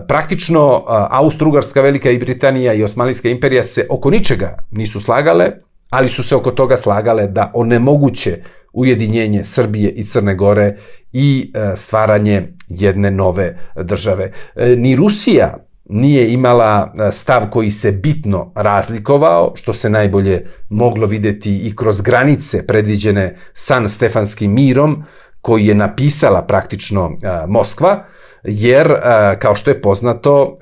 Praktično, 0.08 0.84
Austrougarska, 1.10 1.82
Velika 1.82 2.10
i 2.10 2.18
Britanija 2.18 2.74
i 2.74 2.84
Osmanlijska 2.84 3.30
imperija 3.30 3.64
se 3.64 3.88
oko 3.90 4.10
ničega 4.10 4.58
nisu 4.72 5.00
slagale, 5.00 5.52
ali 5.90 6.10
su 6.10 6.24
se 6.24 6.36
oko 6.36 6.52
toga 6.52 6.78
slagale 6.78 7.28
da 7.28 7.52
onemoguće 7.54 8.44
ujedinjenje 8.74 9.44
Srbije 9.44 9.92
i 9.92 10.04
Crne 10.04 10.36
Gore 10.36 10.78
i 11.14 11.52
e, 11.54 11.76
stvaranje 11.76 12.48
jedne 12.68 13.12
nove 13.12 13.58
države. 13.76 14.32
E, 14.56 14.76
ni 14.76 14.96
Rusija 14.96 15.58
nije 15.86 16.34
imala 16.34 16.94
e, 16.94 17.12
stav 17.12 17.50
koji 17.50 17.72
se 17.72 17.92
bitno 17.92 18.52
razlikovao, 18.56 19.52
što 19.56 19.74
se 19.74 19.90
najbolje 19.90 20.46
moglo 20.70 21.08
videti 21.08 21.58
i 21.58 21.76
kroz 21.76 22.02
granice 22.02 22.68
predviđene 22.68 23.38
San 23.54 23.90
Stefanskim 23.90 24.54
mirom, 24.54 25.04
koji 25.42 25.66
je 25.66 25.76
napisala 25.76 26.42
praktično 26.42 27.16
Moskva, 27.48 28.06
jer, 28.44 28.94
kao 29.40 29.56
što 29.56 29.72
je 29.72 29.82
poznato, 29.82 30.58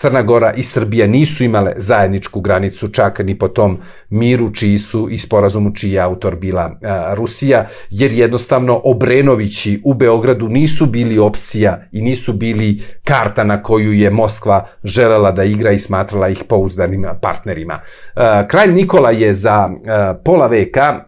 Crna 0.00 0.22
Gora 0.22 0.52
i 0.52 0.62
Srbija 0.62 1.06
nisu 1.06 1.44
imale 1.44 1.72
zajedničku 1.76 2.40
granicu 2.40 2.88
čak 2.88 3.18
ni 3.18 3.38
po 3.38 3.48
tom 3.48 3.78
miru 4.10 4.54
čiji 4.54 4.78
su 4.78 5.08
i 5.10 5.18
sporazumu 5.18 5.74
čiji 5.74 5.92
je 5.92 6.00
autor 6.00 6.36
bila 6.36 6.70
a, 6.82 7.14
Rusija, 7.14 7.66
jer 7.90 8.12
jednostavno 8.12 8.80
Obrenovići 8.84 9.80
u 9.84 9.94
Beogradu 9.94 10.48
nisu 10.48 10.86
bili 10.86 11.18
opcija 11.18 11.82
i 11.92 12.02
nisu 12.02 12.32
bili 12.32 12.82
karta 13.04 13.44
na 13.44 13.62
koju 13.62 13.92
je 13.92 14.10
Moskva 14.10 14.66
želela 14.84 15.32
da 15.32 15.44
igra 15.44 15.70
i 15.70 15.78
smatrala 15.78 16.28
ih 16.28 16.44
pouzdanim 16.48 17.06
partnerima. 17.20 17.80
A, 18.14 18.48
kralj 18.48 18.72
Nikola 18.72 19.10
je 19.10 19.34
za 19.34 19.68
a, 19.86 20.14
pola 20.24 20.46
veka 20.46 21.04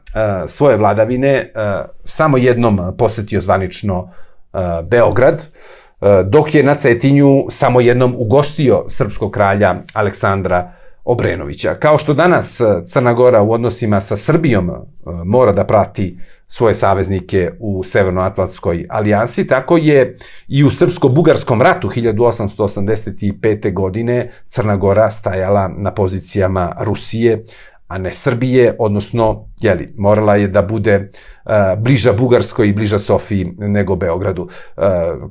svoje 0.46 0.76
vladavine 0.76 1.52
samo 2.04 2.38
jednom 2.38 2.80
posetio 2.98 3.40
zvanično 3.40 4.12
Beograd, 4.90 5.42
E, 5.42 5.81
dok 6.24 6.54
je 6.54 6.62
na 6.62 6.74
Cetinju 6.74 7.46
samo 7.50 7.80
jednom 7.80 8.14
ugostio 8.18 8.84
srpskog 8.88 9.30
kralja 9.30 9.74
Aleksandra 9.94 10.72
Obrenovića. 11.04 11.74
Kao 11.74 11.98
što 11.98 12.14
danas 12.14 12.60
e, 12.60 12.64
Crna 12.86 13.12
Gora 13.12 13.42
u 13.42 13.52
odnosima 13.52 14.00
sa 14.00 14.16
Srbijom 14.16 14.70
e, 14.70 14.72
mora 15.24 15.52
da 15.52 15.64
prati 15.64 16.18
svoje 16.46 16.74
saveznike 16.74 17.52
u 17.60 17.84
Severnoatlantskoj 17.84 18.86
alijansi, 18.90 19.46
tako 19.46 19.76
je 19.76 20.16
i 20.48 20.64
u 20.64 20.70
Srpsko-Bugarskom 20.70 21.62
ratu 21.62 21.88
1885. 21.88 23.72
godine 23.72 24.30
Crna 24.46 24.76
Gora 24.76 25.10
stajala 25.10 25.68
na 25.76 25.94
pozicijama 25.94 26.76
Rusije, 26.80 27.44
a 27.92 27.98
ne 27.98 28.12
Srbije, 28.12 28.76
odnosno, 28.78 29.48
jeli, 29.60 29.94
morala 29.98 30.36
je 30.36 30.48
da 30.48 30.62
bude 30.62 31.10
uh, 31.44 31.52
bliža 31.78 32.12
Bugarskoj 32.12 32.68
i 32.68 32.72
bliža 32.72 32.98
Sofiji 32.98 33.52
nego 33.58 33.96
Beogradu. 33.96 34.42
Uh, 34.42 34.82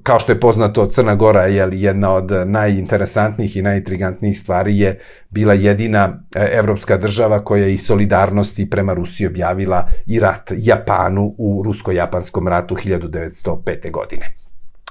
kao 0.03 0.19
što 0.19 0.31
je 0.31 0.39
poznato, 0.39 0.85
Crna 0.85 1.15
Gora 1.15 1.41
je 1.41 1.69
jedna 1.71 2.13
od 2.13 2.31
najinteresantnijih 2.45 3.57
i 3.57 3.61
najintrigantnijih 3.61 4.39
stvari 4.39 4.79
je 4.79 4.99
bila 5.29 5.53
jedina 5.53 6.07
uh, 6.07 6.41
evropska 6.51 6.97
država 6.97 7.43
koja 7.43 7.65
je 7.65 7.73
i 7.73 7.77
solidarnosti 7.77 8.69
prema 8.69 8.93
Rusiji 8.93 9.27
objavila 9.27 9.87
i 10.05 10.19
rat 10.19 10.51
Japanu 10.57 11.35
u 11.37 11.63
Rusko-Japanskom 11.65 12.47
ratu 12.47 12.75
1905. 12.75 13.91
godine. 13.91 14.33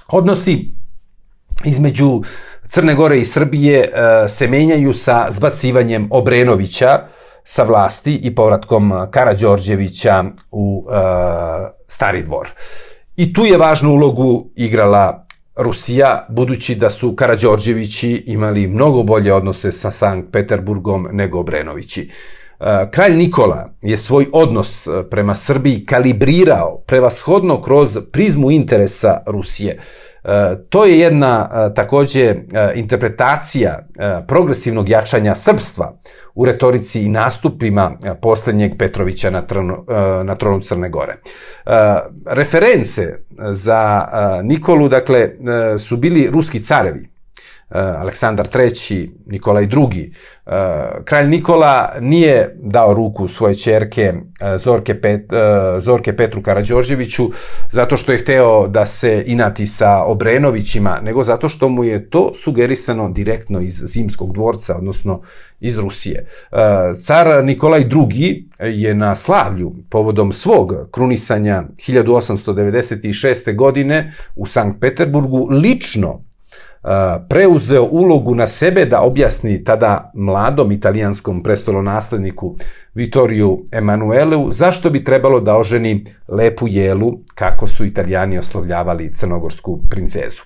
Odnosi 0.07 0.75
između 1.65 2.21
Crne 2.67 2.95
Gore 2.95 3.19
i 3.19 3.25
Srbije 3.25 3.91
se 4.27 4.47
menjaju 4.47 4.93
sa 4.93 5.27
zbacivanjem 5.29 6.07
Obrenovića, 6.11 6.99
sa 7.43 7.63
vlasti 7.63 8.15
i 8.23 8.35
povratkom 8.35 8.93
Karađorđevića 9.11 10.23
u 10.51 10.87
e, 10.89 10.93
Stari 11.87 12.23
dvor. 12.23 12.49
I 13.15 13.33
tu 13.33 13.45
je 13.45 13.57
važnu 13.57 13.91
ulogu 13.91 14.49
igrala 14.55 15.25
Rusija, 15.55 16.25
budući 16.29 16.75
da 16.75 16.89
su 16.89 17.15
Karađorđevići 17.15 18.23
imali 18.27 18.67
mnogo 18.67 19.03
bolje 19.03 19.33
odnose 19.33 19.71
sa 19.71 19.91
Sankt 19.91 20.31
Peterburgom 20.31 21.07
nego 21.11 21.39
Obrenovići. 21.39 22.11
E, 22.59 22.91
kralj 22.91 23.15
Nikola 23.15 23.69
je 23.81 23.97
svoj 23.97 24.27
odnos 24.33 24.87
prema 25.09 25.35
Srbiji 25.35 25.85
kalibrirao 25.85 26.83
prevashodno 26.87 27.61
kroz 27.61 27.97
prizmu 28.11 28.51
interesa 28.51 29.23
Rusije. 29.27 29.79
E, 30.23 30.55
to 30.69 30.85
je 30.85 30.99
jedna 30.99 31.49
e, 31.51 31.73
takođe 31.73 32.21
e, 32.21 32.35
interpretacija 32.75 33.87
progresivnog 34.27 34.89
jačanja 34.89 35.35
srpstva 35.35 35.93
u 36.35 36.45
retorici 36.45 37.01
i 37.01 37.09
nastupima 37.09 37.97
poslednjeg 38.21 38.71
Petrovića 38.79 39.29
na, 39.29 39.41
tronu, 39.41 39.85
na 40.23 40.35
tronu 40.35 40.59
Crne 40.59 40.89
Gore. 40.89 41.17
Reference 42.25 43.17
za 43.51 44.07
Nikolu, 44.43 44.89
dakle, 44.89 45.29
su 45.77 45.97
bili 45.97 46.29
ruski 46.31 46.63
carevi, 46.63 47.10
Aleksandar 47.71 48.47
III, 48.55 49.11
Nikolaj 49.25 49.63
II. 49.63 50.13
Kralj 51.03 51.27
Nikola 51.27 51.93
nije 51.99 52.55
dao 52.59 52.93
ruku 52.93 53.27
svoje 53.27 53.55
čerke 53.55 54.13
Zorke, 54.57 55.01
Pet, 55.01 55.25
Zorke 55.79 56.15
Petru 56.15 56.41
Karađorđeviću 56.41 57.29
zato 57.69 57.97
što 57.97 58.11
je 58.11 58.17
hteo 58.17 58.67
da 58.67 58.85
se 58.85 59.23
inati 59.27 59.67
sa 59.67 60.03
Obrenovićima, 60.03 60.99
nego 61.03 61.23
zato 61.23 61.49
što 61.49 61.69
mu 61.69 61.83
je 61.83 62.09
to 62.09 62.31
sugerisano 62.33 63.09
direktno 63.09 63.61
iz 63.61 63.81
Zimskog 63.85 64.33
dvorca, 64.33 64.77
odnosno 64.77 65.21
iz 65.59 65.77
Rusije. 65.77 66.27
Car 67.01 67.43
Nikolaj 67.43 67.81
II 67.81 68.49
je 68.59 68.95
na 68.95 69.15
slavlju 69.15 69.73
povodom 69.89 70.33
svog 70.33 70.73
krunisanja 70.91 71.63
1896. 71.87 73.55
godine 73.55 74.13
u 74.35 74.45
Sankt 74.45 74.81
Peterburgu 74.81 75.47
lično 75.51 76.30
preuzeo 77.29 77.83
ulogu 77.83 78.35
na 78.35 78.47
sebe 78.47 78.85
da 78.85 79.01
objasni 79.01 79.63
tada 79.63 80.11
mladom 80.15 80.71
italijanskom 80.71 81.43
prestolonasledniku 81.43 82.55
Vitoriju 82.93 83.65
Emanueleu 83.71 84.51
zašto 84.51 84.89
bi 84.89 85.03
trebalo 85.03 85.39
da 85.39 85.57
oženi 85.57 86.05
lepu 86.27 86.67
jelu 86.67 87.11
kako 87.35 87.67
su 87.67 87.85
italijani 87.85 88.37
oslovljavali 88.37 89.13
crnogorsku 89.13 89.79
princezu. 89.89 90.41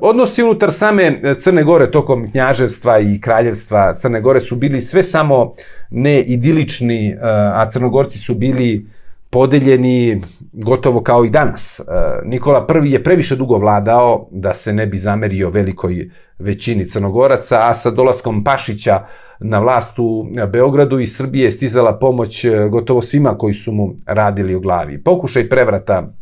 Odnosi 0.00 0.42
unutar 0.42 0.72
same 0.72 1.20
Crne 1.38 1.64
Gore 1.64 1.90
tokom 1.90 2.30
knjaževstva 2.30 2.98
i 2.98 3.20
kraljevstva 3.20 3.94
Crne 3.94 4.20
Gore 4.20 4.40
su 4.40 4.56
bili 4.56 4.80
sve 4.80 5.02
samo 5.02 5.54
ne 5.90 6.20
idilični, 6.20 7.16
a 7.54 7.70
Crnogorci 7.70 8.18
su 8.18 8.34
bili 8.34 8.86
podeljeni 9.34 10.22
gotovo 10.52 11.02
kao 11.02 11.24
i 11.24 11.30
danas. 11.30 11.80
E, 11.80 11.82
Nikola 12.24 12.66
I 12.84 12.90
je 12.90 13.04
previše 13.04 13.36
dugo 13.36 13.58
vladao 13.58 14.28
da 14.30 14.54
se 14.54 14.72
ne 14.72 14.86
bi 14.86 14.98
zamerio 14.98 15.50
velikoj 15.50 16.10
većini 16.38 16.86
crnogoraca, 16.86 17.58
a 17.62 17.74
sa 17.74 17.90
dolaskom 17.90 18.44
Pašića 18.44 19.06
na 19.40 19.58
vlast 19.58 19.98
u 19.98 20.26
Beogradu 20.52 20.98
i 21.00 21.06
Srbije 21.06 21.50
stizala 21.50 21.98
pomoć 21.98 22.44
e, 22.44 22.68
gotovo 22.70 23.02
svima 23.02 23.38
koji 23.38 23.54
su 23.54 23.72
mu 23.72 23.94
radili 24.06 24.54
u 24.54 24.60
glavi. 24.60 25.02
Pokušaj 25.02 25.48
prevrata 25.48 26.12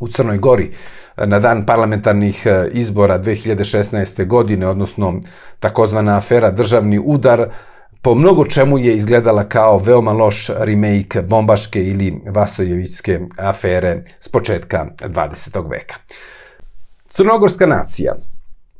u 0.00 0.08
Crnoj 0.08 0.38
Gori 0.38 0.70
e, 1.16 1.26
na 1.26 1.38
dan 1.38 1.66
parlamentarnih 1.66 2.46
izbora 2.72 3.18
2016. 3.18 4.26
godine, 4.26 4.68
odnosno 4.68 5.20
takozvana 5.60 6.16
afera 6.16 6.50
državni 6.50 7.02
udar, 7.04 7.48
po 8.06 8.14
mnogo 8.14 8.44
čemu 8.44 8.78
je 8.78 8.96
izgledala 8.96 9.44
kao 9.44 9.78
veoma 9.78 10.12
loš 10.12 10.50
remake 10.58 11.22
bombaške 11.22 11.84
ili 11.84 12.20
Vasojevićske 12.26 13.20
afere 13.36 14.04
s 14.20 14.28
početka 14.28 14.86
20. 14.98 15.70
veka. 15.70 15.94
Crnogorska 17.08 17.66
nacija. 17.66 18.14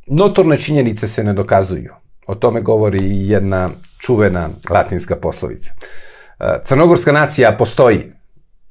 Notorne 0.07 0.57
činjenice 0.57 1.07
se 1.07 1.23
ne 1.23 1.33
dokazuju. 1.33 1.93
O 2.27 2.35
tome 2.35 2.61
govori 2.61 2.99
i 2.99 3.29
jedna 3.29 3.69
čuvena 3.99 4.49
latinska 4.69 5.15
poslovica. 5.15 5.71
Crnogorska 6.63 7.11
nacija 7.11 7.55
postoji, 7.57 8.11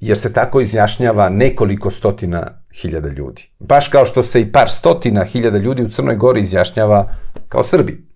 jer 0.01 0.19
se 0.19 0.33
tako 0.33 0.61
izjašnjava 0.61 1.29
nekoliko 1.29 1.91
stotina 1.91 2.63
hiljada 2.81 3.09
ljudi. 3.09 3.51
Baš 3.59 3.89
kao 3.89 4.07
što 4.07 4.23
se 4.23 4.41
i 4.41 4.53
par 4.53 4.71
stotina 4.71 5.25
hiljada 5.25 5.59
ljudi 5.59 5.83
u 5.83 5.89
Crnoj 5.89 6.17
Gori 6.17 6.41
izjašnjava 6.41 7.15
kao 7.49 7.65
Srbi. 7.65 8.16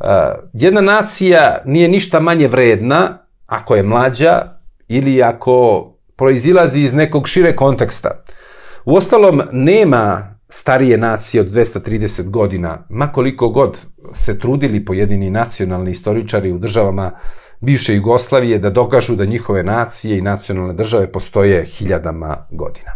Uh, 0.00 0.06
jedna 0.52 0.80
nacija 0.80 1.62
nije 1.64 1.88
ništa 1.88 2.20
manje 2.20 2.48
vredna 2.48 3.18
ako 3.46 3.76
je 3.76 3.82
mlađa 3.82 4.42
ili 4.88 5.22
ako 5.22 5.86
proizilazi 6.16 6.80
iz 6.80 6.94
nekog 6.94 7.28
šire 7.28 7.56
konteksta. 7.56 8.24
U 8.84 8.96
ostalom, 8.96 9.42
nema 9.52 10.34
starije 10.48 10.98
nacije 10.98 11.40
od 11.40 11.46
230 11.46 12.30
godina, 12.30 12.86
makoliko 12.88 13.48
god 13.48 13.86
se 14.12 14.38
trudili 14.38 14.84
pojedini 14.84 15.30
nacionalni 15.30 15.90
istoričari 15.90 16.52
u 16.52 16.58
državama 16.58 17.12
bivše 17.60 17.94
Jugoslavije 17.94 18.58
da 18.58 18.70
dokažu 18.70 19.16
da 19.16 19.24
njihove 19.24 19.62
nacije 19.62 20.18
i 20.18 20.22
nacionalne 20.22 20.74
države 20.74 21.12
postoje 21.12 21.64
hiljadama 21.64 22.46
godina. 22.50 22.90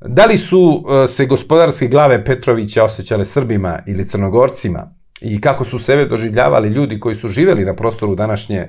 Da 0.00 0.26
li 0.26 0.38
su 0.38 0.60
uh, 0.60 1.08
se 1.08 1.26
gospodarske 1.26 1.86
glave 1.86 2.24
Petrovića 2.24 2.84
osjećale 2.84 3.24
Srbima 3.24 3.78
ili 3.86 4.08
Crnogorcima, 4.08 4.94
i 5.22 5.40
kako 5.40 5.64
su 5.64 5.78
sebe 5.78 6.04
doživljavali 6.04 6.68
ljudi 6.68 7.00
koji 7.00 7.14
su 7.14 7.28
živeli 7.28 7.64
na 7.64 7.74
prostoru 7.74 8.14
današnje 8.14 8.68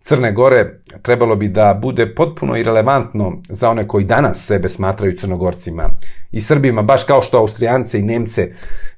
Crne 0.00 0.32
Gore, 0.32 0.80
trebalo 1.02 1.36
bi 1.36 1.48
da 1.48 1.78
bude 1.82 2.14
potpuno 2.14 2.56
irelevantno 2.56 3.42
za 3.48 3.70
one 3.70 3.88
koji 3.88 4.04
danas 4.04 4.46
sebe 4.46 4.68
smatraju 4.68 5.16
crnogorcima 5.16 5.90
i 6.32 6.40
Srbima, 6.40 6.82
baš 6.82 7.04
kao 7.04 7.22
što 7.22 7.38
Austrijance 7.38 7.98
i 7.98 8.02
Nemce 8.02 8.48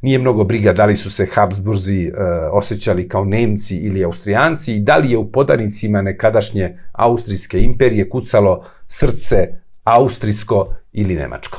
nije 0.02 0.18
mnogo 0.18 0.44
briga 0.44 0.72
da 0.72 0.84
li 0.84 0.96
su 0.96 1.10
se 1.10 1.26
Habsburzi 1.34 2.06
e, 2.06 2.12
osjećali 2.52 3.08
kao 3.08 3.24
Nemci 3.24 3.76
ili 3.76 4.04
Austrijanci 4.04 4.74
i 4.74 4.80
da 4.80 4.96
li 4.96 5.10
je 5.10 5.18
u 5.18 5.32
podanicima 5.32 6.02
nekadašnje 6.02 6.78
Austrijske 6.92 7.60
imperije 7.60 8.08
kucalo 8.10 8.64
srce 8.88 9.48
austrijsko 9.84 10.74
ili 10.92 11.14
nemačko. 11.14 11.58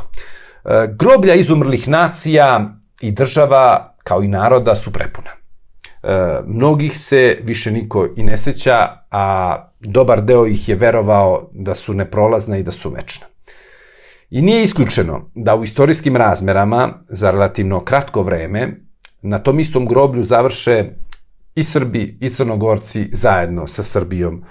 E, 0.65 0.69
groblja 0.99 1.35
izumrlih 1.35 1.87
nacija 1.87 2.75
i 3.01 3.11
država 3.11 3.95
kao 4.09 4.23
i 4.23 4.27
naroda 4.27 4.75
su 4.75 4.91
prepuna. 4.91 5.29
E, 6.03 6.39
mnogih 6.47 6.97
se 6.99 7.37
više 7.43 7.71
niko 7.71 8.07
i 8.17 8.23
ne 8.23 8.37
seća, 8.37 8.87
a 9.11 9.55
dobar 9.79 10.21
deo 10.21 10.45
ih 10.47 10.69
je 10.69 10.75
verovao 10.75 11.49
da 11.53 11.75
su 11.75 11.93
neprolazna 11.93 12.57
i 12.57 12.63
da 12.63 12.71
su 12.71 12.89
večna. 12.89 13.27
I 14.29 14.41
nije 14.41 14.63
isključeno 14.63 15.29
da 15.35 15.55
u 15.55 15.63
istorijskim 15.63 16.15
razmerama 16.15 16.89
za 17.09 17.31
relativno 17.31 17.83
kratko 17.85 18.23
vreme 18.23 18.81
na 19.21 19.39
tom 19.39 19.59
istom 19.59 19.85
groblju 19.85 20.23
završe 20.23 20.85
i 21.55 21.63
Srbi 21.63 22.17
i 22.21 22.29
Crnogorci 22.29 23.09
zajedno 23.13 23.67
sa 23.67 23.83
Srbijom 23.83 24.43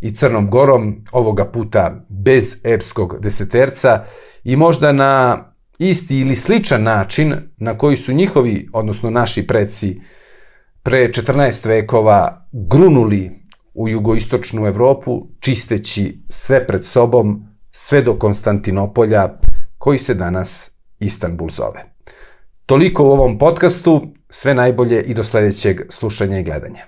i 0.00 0.14
Crnom 0.14 0.50
Gorom, 0.50 1.04
ovoga 1.12 1.44
puta 1.44 2.04
bez 2.08 2.60
epskog 2.64 3.20
deseterca 3.20 4.04
i 4.44 4.56
možda 4.56 4.92
na 4.92 5.51
isti 5.90 6.18
ili 6.18 6.36
sličan 6.36 6.82
način 6.82 7.34
na 7.56 7.78
koji 7.78 7.96
su 7.96 8.12
njihovi, 8.12 8.68
odnosno 8.72 9.10
naši 9.10 9.46
preci, 9.46 10.00
pre 10.82 11.08
14 11.08 11.68
vekova 11.68 12.48
grunuli 12.52 13.30
u 13.74 13.88
jugoistočnu 13.88 14.66
Evropu, 14.66 15.26
čisteći 15.40 16.22
sve 16.28 16.66
pred 16.66 16.84
sobom, 16.84 17.46
sve 17.70 18.02
do 18.02 18.18
Konstantinopolja, 18.18 19.28
koji 19.78 19.98
se 19.98 20.14
danas 20.14 20.70
Istanbul 20.98 21.50
zove. 21.50 21.84
Toliko 22.66 23.04
u 23.04 23.10
ovom 23.10 23.38
podcastu, 23.38 24.02
sve 24.28 24.54
najbolje 24.54 25.02
i 25.02 25.14
do 25.14 25.24
sledećeg 25.24 25.80
slušanja 25.90 26.38
i 26.38 26.42
gledanja. 26.42 26.84